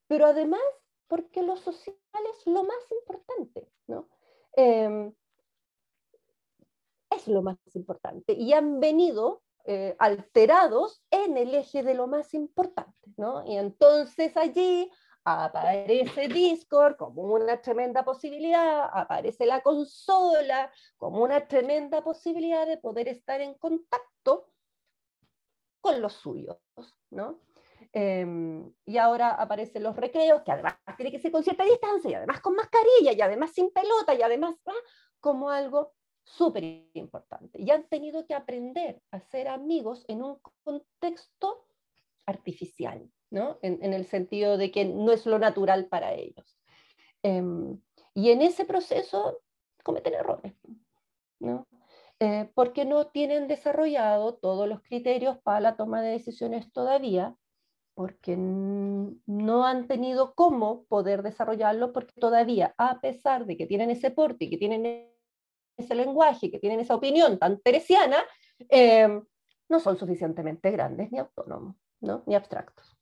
[0.08, 0.62] pero además
[1.08, 1.95] porque lo social
[2.34, 4.08] es lo más importante, ¿no?
[4.54, 5.14] Em,
[7.10, 12.34] es lo más importante y han venido eh, alterados en el eje de lo más
[12.34, 13.45] importante, ¿no?
[13.45, 14.89] Y entonces allí
[15.24, 23.08] aparece Discord como una tremenda posibilidad, aparece la consola como una tremenda posibilidad de poder
[23.08, 24.47] estar en contacto
[25.80, 26.58] con los suyos,
[27.12, 27.39] ¿no?
[27.94, 32.14] Em, y ahora aparecen los recreos, que además tiene que ser con cierta distancia, y
[32.14, 34.56] además con mascarilla, y además sin pelota, y además
[35.20, 36.64] como algo súper
[36.94, 37.62] importante.
[37.62, 41.66] Y han tenido que aprender a ser amigos en un contexto
[42.26, 43.60] artificial, ¿no?
[43.62, 46.58] En, el sentido de que no es lo natural para ellos.
[47.24, 47.82] Em,
[48.14, 49.42] y en ese proceso
[49.84, 50.54] cometen errores,
[51.39, 51.68] ¿no?
[52.20, 57.36] Eh, porque no tienen desarrollado todos los criterios para la toma de decisiones todavía,
[57.94, 64.12] porque no han tenido cómo poder desarrollarlo, porque todavía, a pesar de que tienen ese
[64.12, 65.10] porte, que tienen
[65.78, 68.18] ese lenguaje, que tienen esa opinión tan teresiana,
[68.70, 69.24] em,
[69.70, 72.24] no son suficientemente grandes ni autónomos, ¿no?
[72.26, 72.98] ni abstractos.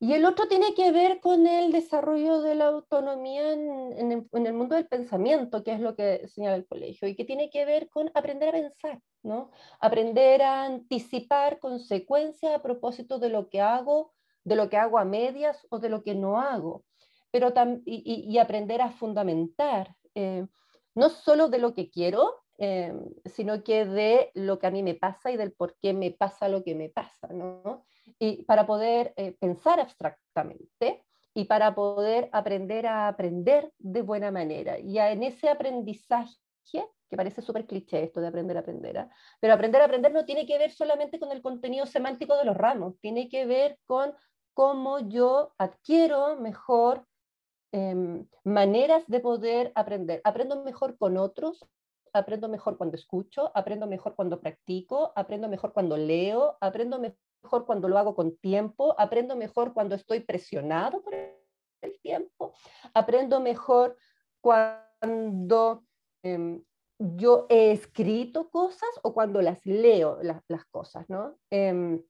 [0.00, 4.76] Y el otro tiene que ver con el desarrollo de la autonomía en, el, mundo
[4.76, 8.08] del pensamiento, que es lo que señala el colegio, y que tiene que ver con
[8.14, 9.50] aprender a pensar, ¿no?
[9.80, 14.12] Aprender a anticipar consecuencias a propósito de lo que hago,
[14.44, 16.84] de lo que hago a medias o de lo que no hago,
[17.30, 17.52] pero
[17.84, 20.46] y, aprender a fundamentar, eh,
[20.94, 22.92] no solo de lo que quiero, eh,
[23.24, 26.48] sino que de lo que a mí me pasa y del por qué me pasa
[26.48, 27.28] lo que me pasa,
[28.18, 31.04] y para poder eh, pensar abstractamente
[31.34, 34.78] y para poder aprender a aprender de buena manera.
[34.78, 36.34] Y en ese aprendizaje,
[37.08, 39.10] que parece súper cliché esto de aprender a aprender, ¿ah?
[39.40, 42.56] pero aprender a aprender no tiene que ver solamente con el contenido semántico de los
[42.56, 44.14] ramos, tiene que ver con
[44.54, 47.06] cómo yo adquiero mejor
[47.72, 50.20] em, maneras de poder aprender.
[50.24, 51.64] Aprendo mejor con otros,
[52.12, 57.66] aprendo mejor cuando escucho, aprendo mejor cuando practico, aprendo mejor cuando leo, aprendo mejor mejor
[57.66, 62.54] cuando lo hago con tiempo, aprendo mejor cuando estoy presionado por el tiempo,
[62.94, 63.96] aprendo mejor
[64.40, 65.84] cuando
[66.22, 66.62] em,
[66.98, 71.36] yo he escrito cosas o cuando las leo las cosas, ¿no?
[71.50, 72.02] Em,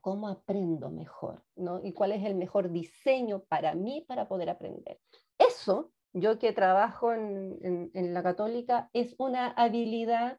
[0.00, 1.44] ¿Cómo aprendo mejor?
[1.56, 1.84] ¿no?
[1.84, 4.98] ¿Y cuál es el mejor diseño para mí para poder aprender?
[5.36, 10.38] Eso, yo que trabajo en, en la católica, es una habilidad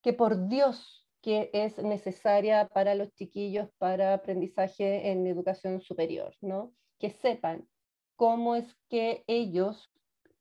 [0.00, 6.74] que por Dios que es necesaria para los chiquillos para aprendizaje en educación superior, ¿no?
[6.98, 7.66] Que sepan
[8.14, 9.90] cómo es que ellos,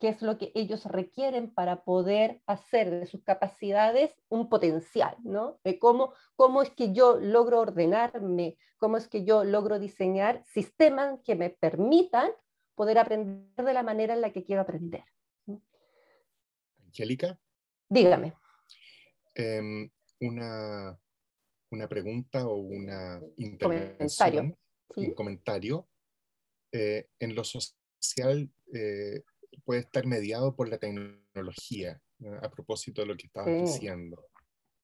[0.04, 5.62] qué es lo que ellos requieren para poder hacer de sus capacidades un potencial, ¿no?
[5.64, 11.22] De cómo, cómo es que yo logro ordenarme, cómo es que yo logro diseñar sistemas
[11.24, 12.32] que me permitan
[12.76, 15.06] poder aprender de la manera en la que quiero aprender.
[16.86, 17.40] Angélica.
[17.88, 18.34] Dígame.
[19.36, 19.90] Em,
[20.20, 21.00] una,
[21.72, 24.54] una pregunta o una intervención,
[24.98, 25.88] un comentario.
[26.74, 29.24] Eh, en lo social eh,
[29.64, 32.02] puede estar mediado por la tecnología,
[32.42, 34.24] a propósito de lo que estabas diciendo.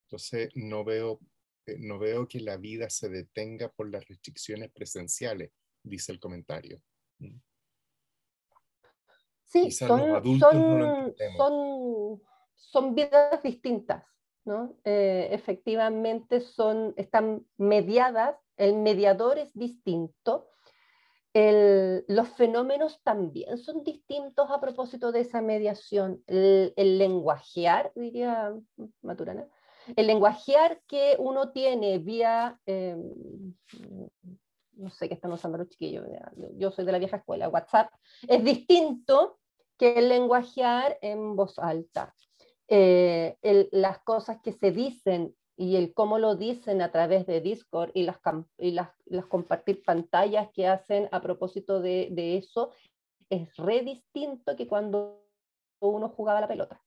[0.06, 1.20] Entonces, no veo,
[1.66, 5.52] eh, no veo que la vida se detenga por las restricciones presenciales,
[5.84, 6.82] dice el comentario.
[7.20, 7.40] ¿Mm?
[9.44, 12.22] Sí, son, son, son,
[12.56, 14.04] son vidas distintas.
[14.84, 20.50] Eh, efectivamente son, están mediadas, el mediador es distinto,
[21.34, 26.24] los fenómenos también son distintos a propósito de esa mediación.
[26.28, 28.54] El, lenguajear, diría
[29.02, 29.48] Maturana,
[29.96, 33.02] el lenguajear que uno tiene vía, em,
[34.74, 36.06] no sé qué están usando los chiquillos,
[36.56, 37.92] yo soy de la vieja escuela, WhatsApp,
[38.28, 39.40] es distinto
[39.78, 42.14] que el lenguajear en voz alta.
[42.72, 43.38] Eh,
[43.72, 48.04] las cosas que se dicen y el cómo lo dicen a través de Discord y
[48.04, 48.18] las,
[48.58, 48.92] y las,
[49.28, 52.72] compartir pantallas que hacen a propósito de, eso
[53.30, 55.22] es re distinto que cuando
[55.82, 56.82] uno jugaba la pelota.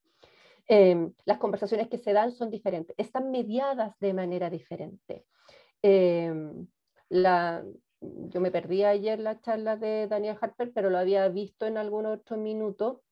[0.67, 5.27] Em, las conversaciones que se dan son diferentes, están mediadas de manera diferente.
[5.83, 6.67] Em,
[7.11, 7.63] la,
[8.01, 12.07] yo me perdí ayer la charla de Daniel Harper, pero lo había visto en algún
[12.07, 13.03] otro minuto,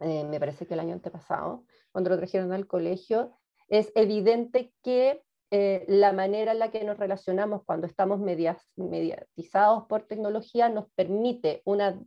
[0.00, 3.39] eh, me parece que el año antepasado, cuando lo trajeron al colegio,
[3.70, 10.02] es evidente que eh, la manera en la que nos relacionamos cuando estamos mediatizados por
[10.02, 12.00] tecnología nos permite una,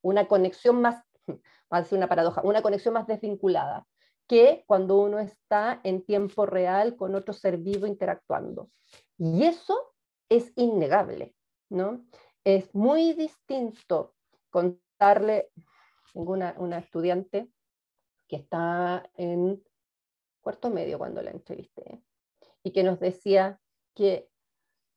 [0.00, 1.04] una conexión más,
[1.70, 3.86] decir una paradoja, una conexión más desvinculada
[4.28, 8.70] que cuando uno está en tiempo real con otro ser vivo interactuando.
[9.18, 9.94] Y eso
[10.28, 11.34] es innegable,
[11.68, 12.04] ¿no?
[12.44, 14.14] Es muy distinto
[14.50, 15.50] contarle,
[16.12, 17.50] tengo una, una estudiante
[18.26, 19.62] que está en
[20.42, 22.02] cuarto medio cuando la entrevisté,
[22.62, 23.60] y que nos decía
[23.94, 24.28] que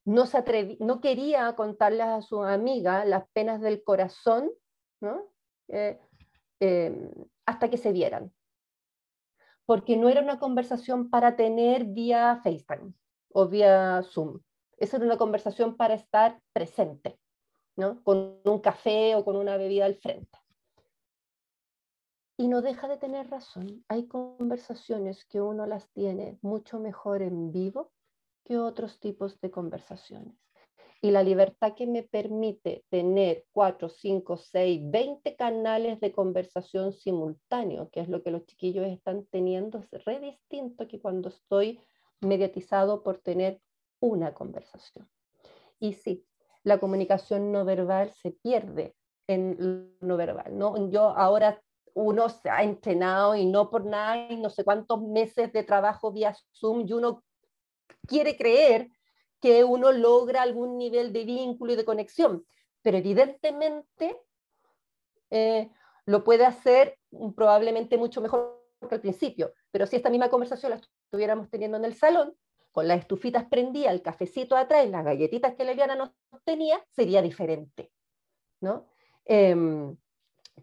[0.03, 4.51] no, se no quería contarles a su amiga las penas del corazón
[5.01, 5.23] ¿no?
[5.67, 5.99] Eh,
[6.59, 7.11] em,
[7.45, 8.33] hasta que se vieran,
[9.65, 12.93] porque no era una conversación para tener vía FaceTime
[13.33, 14.39] o vía Zoom,
[14.77, 17.19] esa era una conversación para estar presente,
[17.75, 18.03] ¿no?
[18.03, 20.37] con un café o con una bebida al frente.
[22.37, 23.85] Y no deja de tener razón.
[23.87, 27.91] Hay conversaciones que uno las tiene mucho mejor en vivo
[28.43, 30.35] que otros tipos de conversaciones.
[31.01, 37.89] Y la libertad que me permite tener 4, 5, 6, 20 canales de conversación simultáneo,
[37.89, 41.79] que es lo que los chiquillos están teniendo, es re distinto que cuando estoy
[42.21, 43.61] mediatizado por tener
[43.99, 45.07] una conversación.
[45.79, 46.25] Y sí,
[46.63, 48.95] la comunicación no verbal se pierde
[49.27, 50.57] en no verbal.
[50.57, 50.89] ¿no?
[50.89, 51.61] Yo ahora
[51.95, 56.11] uno se ha entrenado y no por nada, y no sé cuántos meses de trabajo
[56.11, 57.23] vía Zoom, y uno
[58.05, 58.89] quiere creer
[59.39, 62.45] que uno logra algún nivel de vínculo y de conexión,
[62.81, 64.21] pero evidentemente
[65.29, 65.71] eh,
[66.05, 66.97] lo puede hacer
[67.35, 71.85] probablemente mucho mejor que al principio, pero si esta misma conversación la estuviéramos teniendo en
[71.85, 72.35] el salón,
[72.73, 76.11] con las estufitas prendía, el cafecito atrás, las galletitas que Leliana nos
[76.43, 77.89] tenía, sería diferente,
[78.59, 78.85] ¿no?
[79.23, 79.95] Em,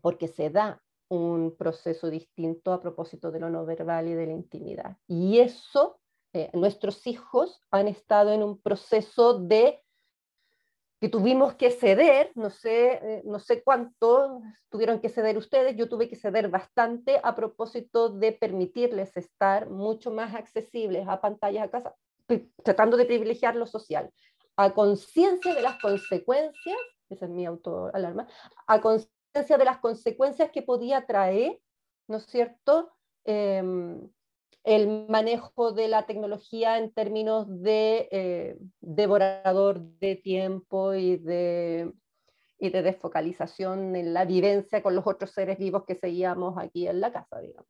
[0.03, 4.33] porque se da un proceso distinto a propósito de lo no verbal y de la
[4.33, 4.97] intimidad.
[5.07, 6.01] Y eso,
[6.33, 9.83] eh, nuestros hijos han estado en un proceso de
[11.01, 14.41] que tuvimos que ceder, no sé, eh, no sé cuánto
[14.71, 20.13] tuvieron que ceder ustedes, yo tuve que ceder bastante a propósito de permitirles estar mucho
[20.13, 21.95] más accesibles a pantallas a casa,
[22.63, 24.11] tratando de privilegiar lo social,
[24.57, 26.79] a conciencia de las consecuencias,
[27.11, 28.27] esa es mi autoalarma,
[28.67, 31.59] a conciencia de las consecuencias que podía traer,
[32.09, 32.93] ¿no es cierto?,
[33.25, 34.11] em,
[34.65, 41.93] el manejo de la tecnología en términos de eh, devorador de tiempo y de,
[42.59, 47.01] y de desfocalización en la vivencia con los otros seres vivos que seguíamos aquí en
[47.01, 47.67] la casa, digamos.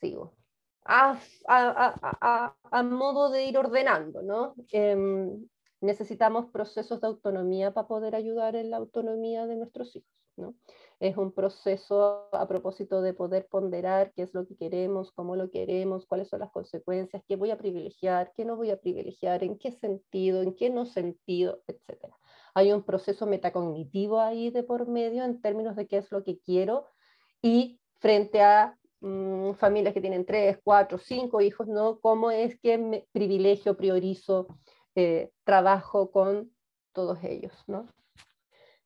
[0.00, 0.34] Sigo.
[0.86, 1.18] A,
[1.48, 4.54] a, a, modo de ir ordenando, ¿no?
[4.70, 5.46] Em,
[5.84, 10.10] necesitamos procesos de autonomía para poder ayudar en la autonomía de nuestros hijos.
[10.36, 10.54] ¿no?
[11.00, 15.50] Es un proceso a propósito de poder ponderar qué es lo que queremos, cómo lo
[15.50, 19.58] queremos, cuáles son las consecuencias, qué voy a privilegiar, qué no voy a privilegiar, en
[19.58, 22.12] qué sentido, en qué no sentido, etc.
[22.54, 26.38] Hay un proceso metacognitivo ahí de por medio en términos de qué es lo que
[26.38, 26.86] quiero
[27.42, 32.00] y frente a mm, familias que tienen tres, cuatro, cinco hijos, ¿no?
[32.00, 34.46] ¿Cómo es que me privilegio, priorizo
[34.94, 36.52] eh, trabajo con
[36.92, 37.88] todos ellos, ¿no?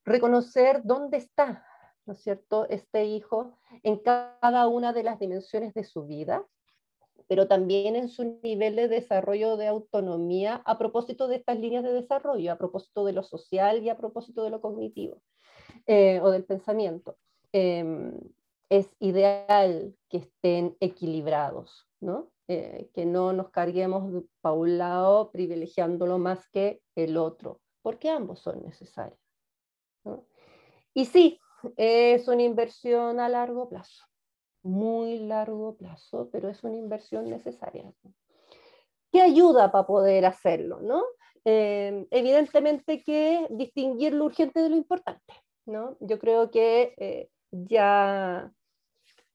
[0.04, 1.66] Reconocer dónde está,
[2.06, 6.46] ¿no es cierto?, este hijo en cada una de las dimensiones de su vida,
[7.26, 11.92] pero también en su nivel de desarrollo de autonomía a propósito de estas líneas de
[11.92, 15.20] desarrollo, a propósito de lo social y a propósito de lo cognitivo
[15.86, 17.18] eh, o del pensamiento.
[17.52, 18.18] Em,
[18.70, 22.30] es ideal que estén equilibrados, ¿no?
[22.50, 28.38] Eh, que no nos carguemos para un lado privilegiándolo más que el otro, porque ambos
[28.38, 29.20] son necesarios.
[30.94, 31.38] Y sí,
[31.76, 34.06] es una inversión a largo plazo,
[34.62, 37.92] muy largo plazo, pero es una inversión necesaria.
[39.12, 40.80] ¿Qué ayuda para poder hacerlo?
[40.80, 41.04] ¿no?
[41.44, 45.34] Eh, evidentemente que distinguir lo urgente de lo importante.
[45.66, 45.98] ¿no?
[46.00, 48.50] Yo creo que eh, ya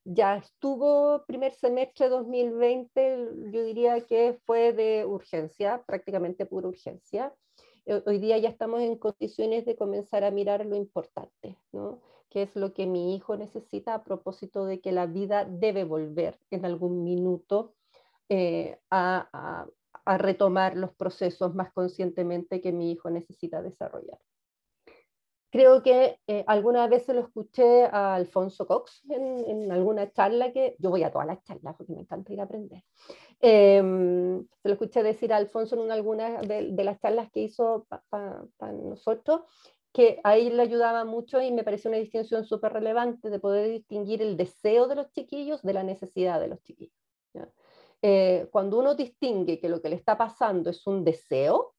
[0.05, 7.33] ya estuvo primer semestre 2020, yo diría que fue de urgencia, prácticamente pura urgencia.
[8.05, 12.01] hoy día ya estamos en condiciones de comenzar a mirar lo importante, ¿no?
[12.33, 16.39] qué es lo que mi hijo necesita a propósito de que la vida debe volver
[16.49, 17.75] en algún minuto
[18.27, 19.67] eh, a,
[20.17, 24.19] retomar los procesos más conscientemente que mi hijo necesita desarrollar.
[25.53, 30.75] Creo que eh, alguna vez se lo escuché a Alfonso Cox en, alguna charla que
[30.79, 32.81] yo voy a todas las charlas porque me encanta ir a aprender.
[33.39, 38.73] Em, se lo escuché decir a Alfonso en alguna de, las charlas que hizo para
[38.73, 39.41] nosotros
[39.91, 44.23] que ahí le ayudaba mucho y me pareció una distinción súper relevante de poder distinguir
[44.23, 46.97] el deseo de los chiquillos de la necesidad de los chiquillos.
[48.01, 51.72] Eh, cuando uno distingue que lo que le está pasando es un deseo,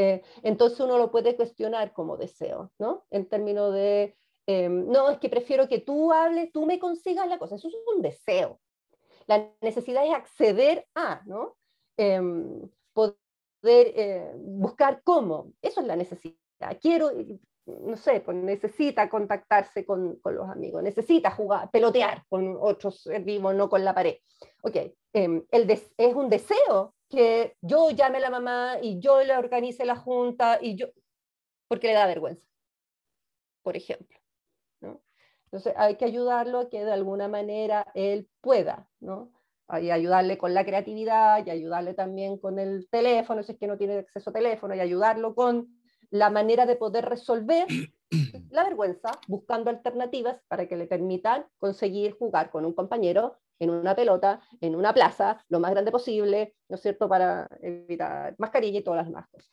[0.00, 3.04] eh, entonces uno lo puede cuestionar como deseo, ¿no?
[3.10, 7.38] En términos de, em, no, es que prefiero que tú hables, tú me consigas la
[7.38, 8.58] cosa, eso es un deseo.
[9.26, 11.58] La necesidad es acceder a, ¿no?
[11.98, 12.62] Em,
[12.94, 13.12] poder
[13.62, 16.38] eh, buscar cómo, eso es la necesidad.
[16.80, 17.10] Quiero,
[17.66, 23.54] no sé, pues necesita contactarse con, con, los amigos, necesita jugar, pelotear con otros vivos,
[23.54, 24.16] no con la pared.
[24.62, 24.76] Ok,
[25.12, 29.84] em, el es un deseo que yo llame a la mamá y yo le organice
[29.84, 30.86] la junta y yo,
[31.68, 32.46] porque le da vergüenza,
[33.62, 34.18] por ejemplo.
[34.80, 35.02] ¿no?
[35.46, 39.32] Entonces hay que ayudarlo a que de alguna manera él pueda, ¿no?
[39.80, 43.78] Y ayudarle con la creatividad y ayudarle también con el teléfono, si es que no
[43.78, 45.68] tiene acceso a teléfono, y ayudarlo con
[46.10, 47.66] la manera de poder resolver
[48.50, 53.94] la vergüenza buscando alternativas para que le permitan conseguir jugar con un compañero en una
[53.94, 58.82] pelota, en una plaza, lo más grande posible, ¿no es cierto?, para evitar mascarilla y
[58.82, 59.52] todas las demás cosas.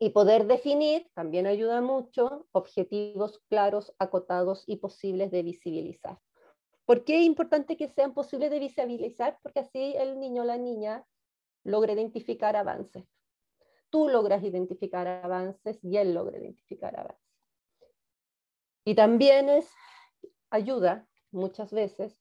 [0.00, 6.18] Y poder definir también ayuda mucho objetivos claros, acotados y posibles de visibilizar.
[6.86, 9.38] ¿Por qué es importante que sean posibles de visibilizar?
[9.42, 11.04] Porque así el niño o la niña
[11.62, 13.04] logra identificar avances
[13.90, 17.20] tú logras identificar avances y él logra identificar avances.
[18.84, 19.70] Y también es
[20.48, 22.19] ayuda muchas veces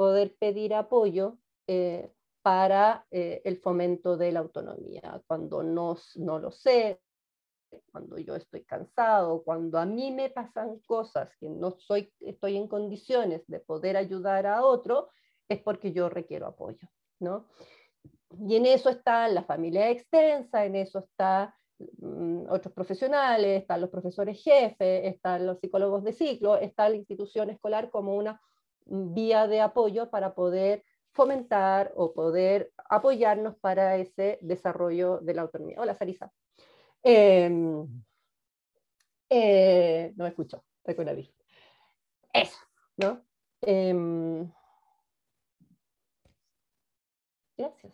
[0.00, 1.36] poder pedir apoyo
[1.66, 5.22] eh, para eh, el fomento de la autonomía.
[5.26, 7.02] Cuando no, no lo sé,
[7.92, 12.66] cuando yo estoy cansado, cuando a mí me pasan cosas que no soy, estoy en
[12.66, 15.10] condiciones de poder ayudar a otro,
[15.46, 16.88] es porque yo requiero apoyo,
[17.18, 17.44] ¿no?
[18.48, 21.52] Y en eso está la familia extensa, en eso están
[21.98, 27.50] mm, otros profesionales, están los profesores jefes, están los psicólogos de ciclo, está la institución
[27.50, 28.40] escolar como una
[28.90, 35.80] vía de apoyo para poder fomentar o poder apoyarnos para ese desarrollo de la autonomía.
[35.80, 36.32] Hola, Sarisa.
[37.02, 37.86] Em,
[39.28, 41.08] eh, no me escucho, estoy con
[42.32, 42.58] Eso,
[42.96, 43.24] ¿no?
[43.62, 44.50] Em,
[47.56, 47.92] gracias.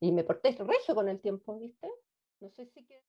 [0.00, 1.88] Y me porté regio con el tiempo, ¿viste?
[2.40, 3.04] No sé si que...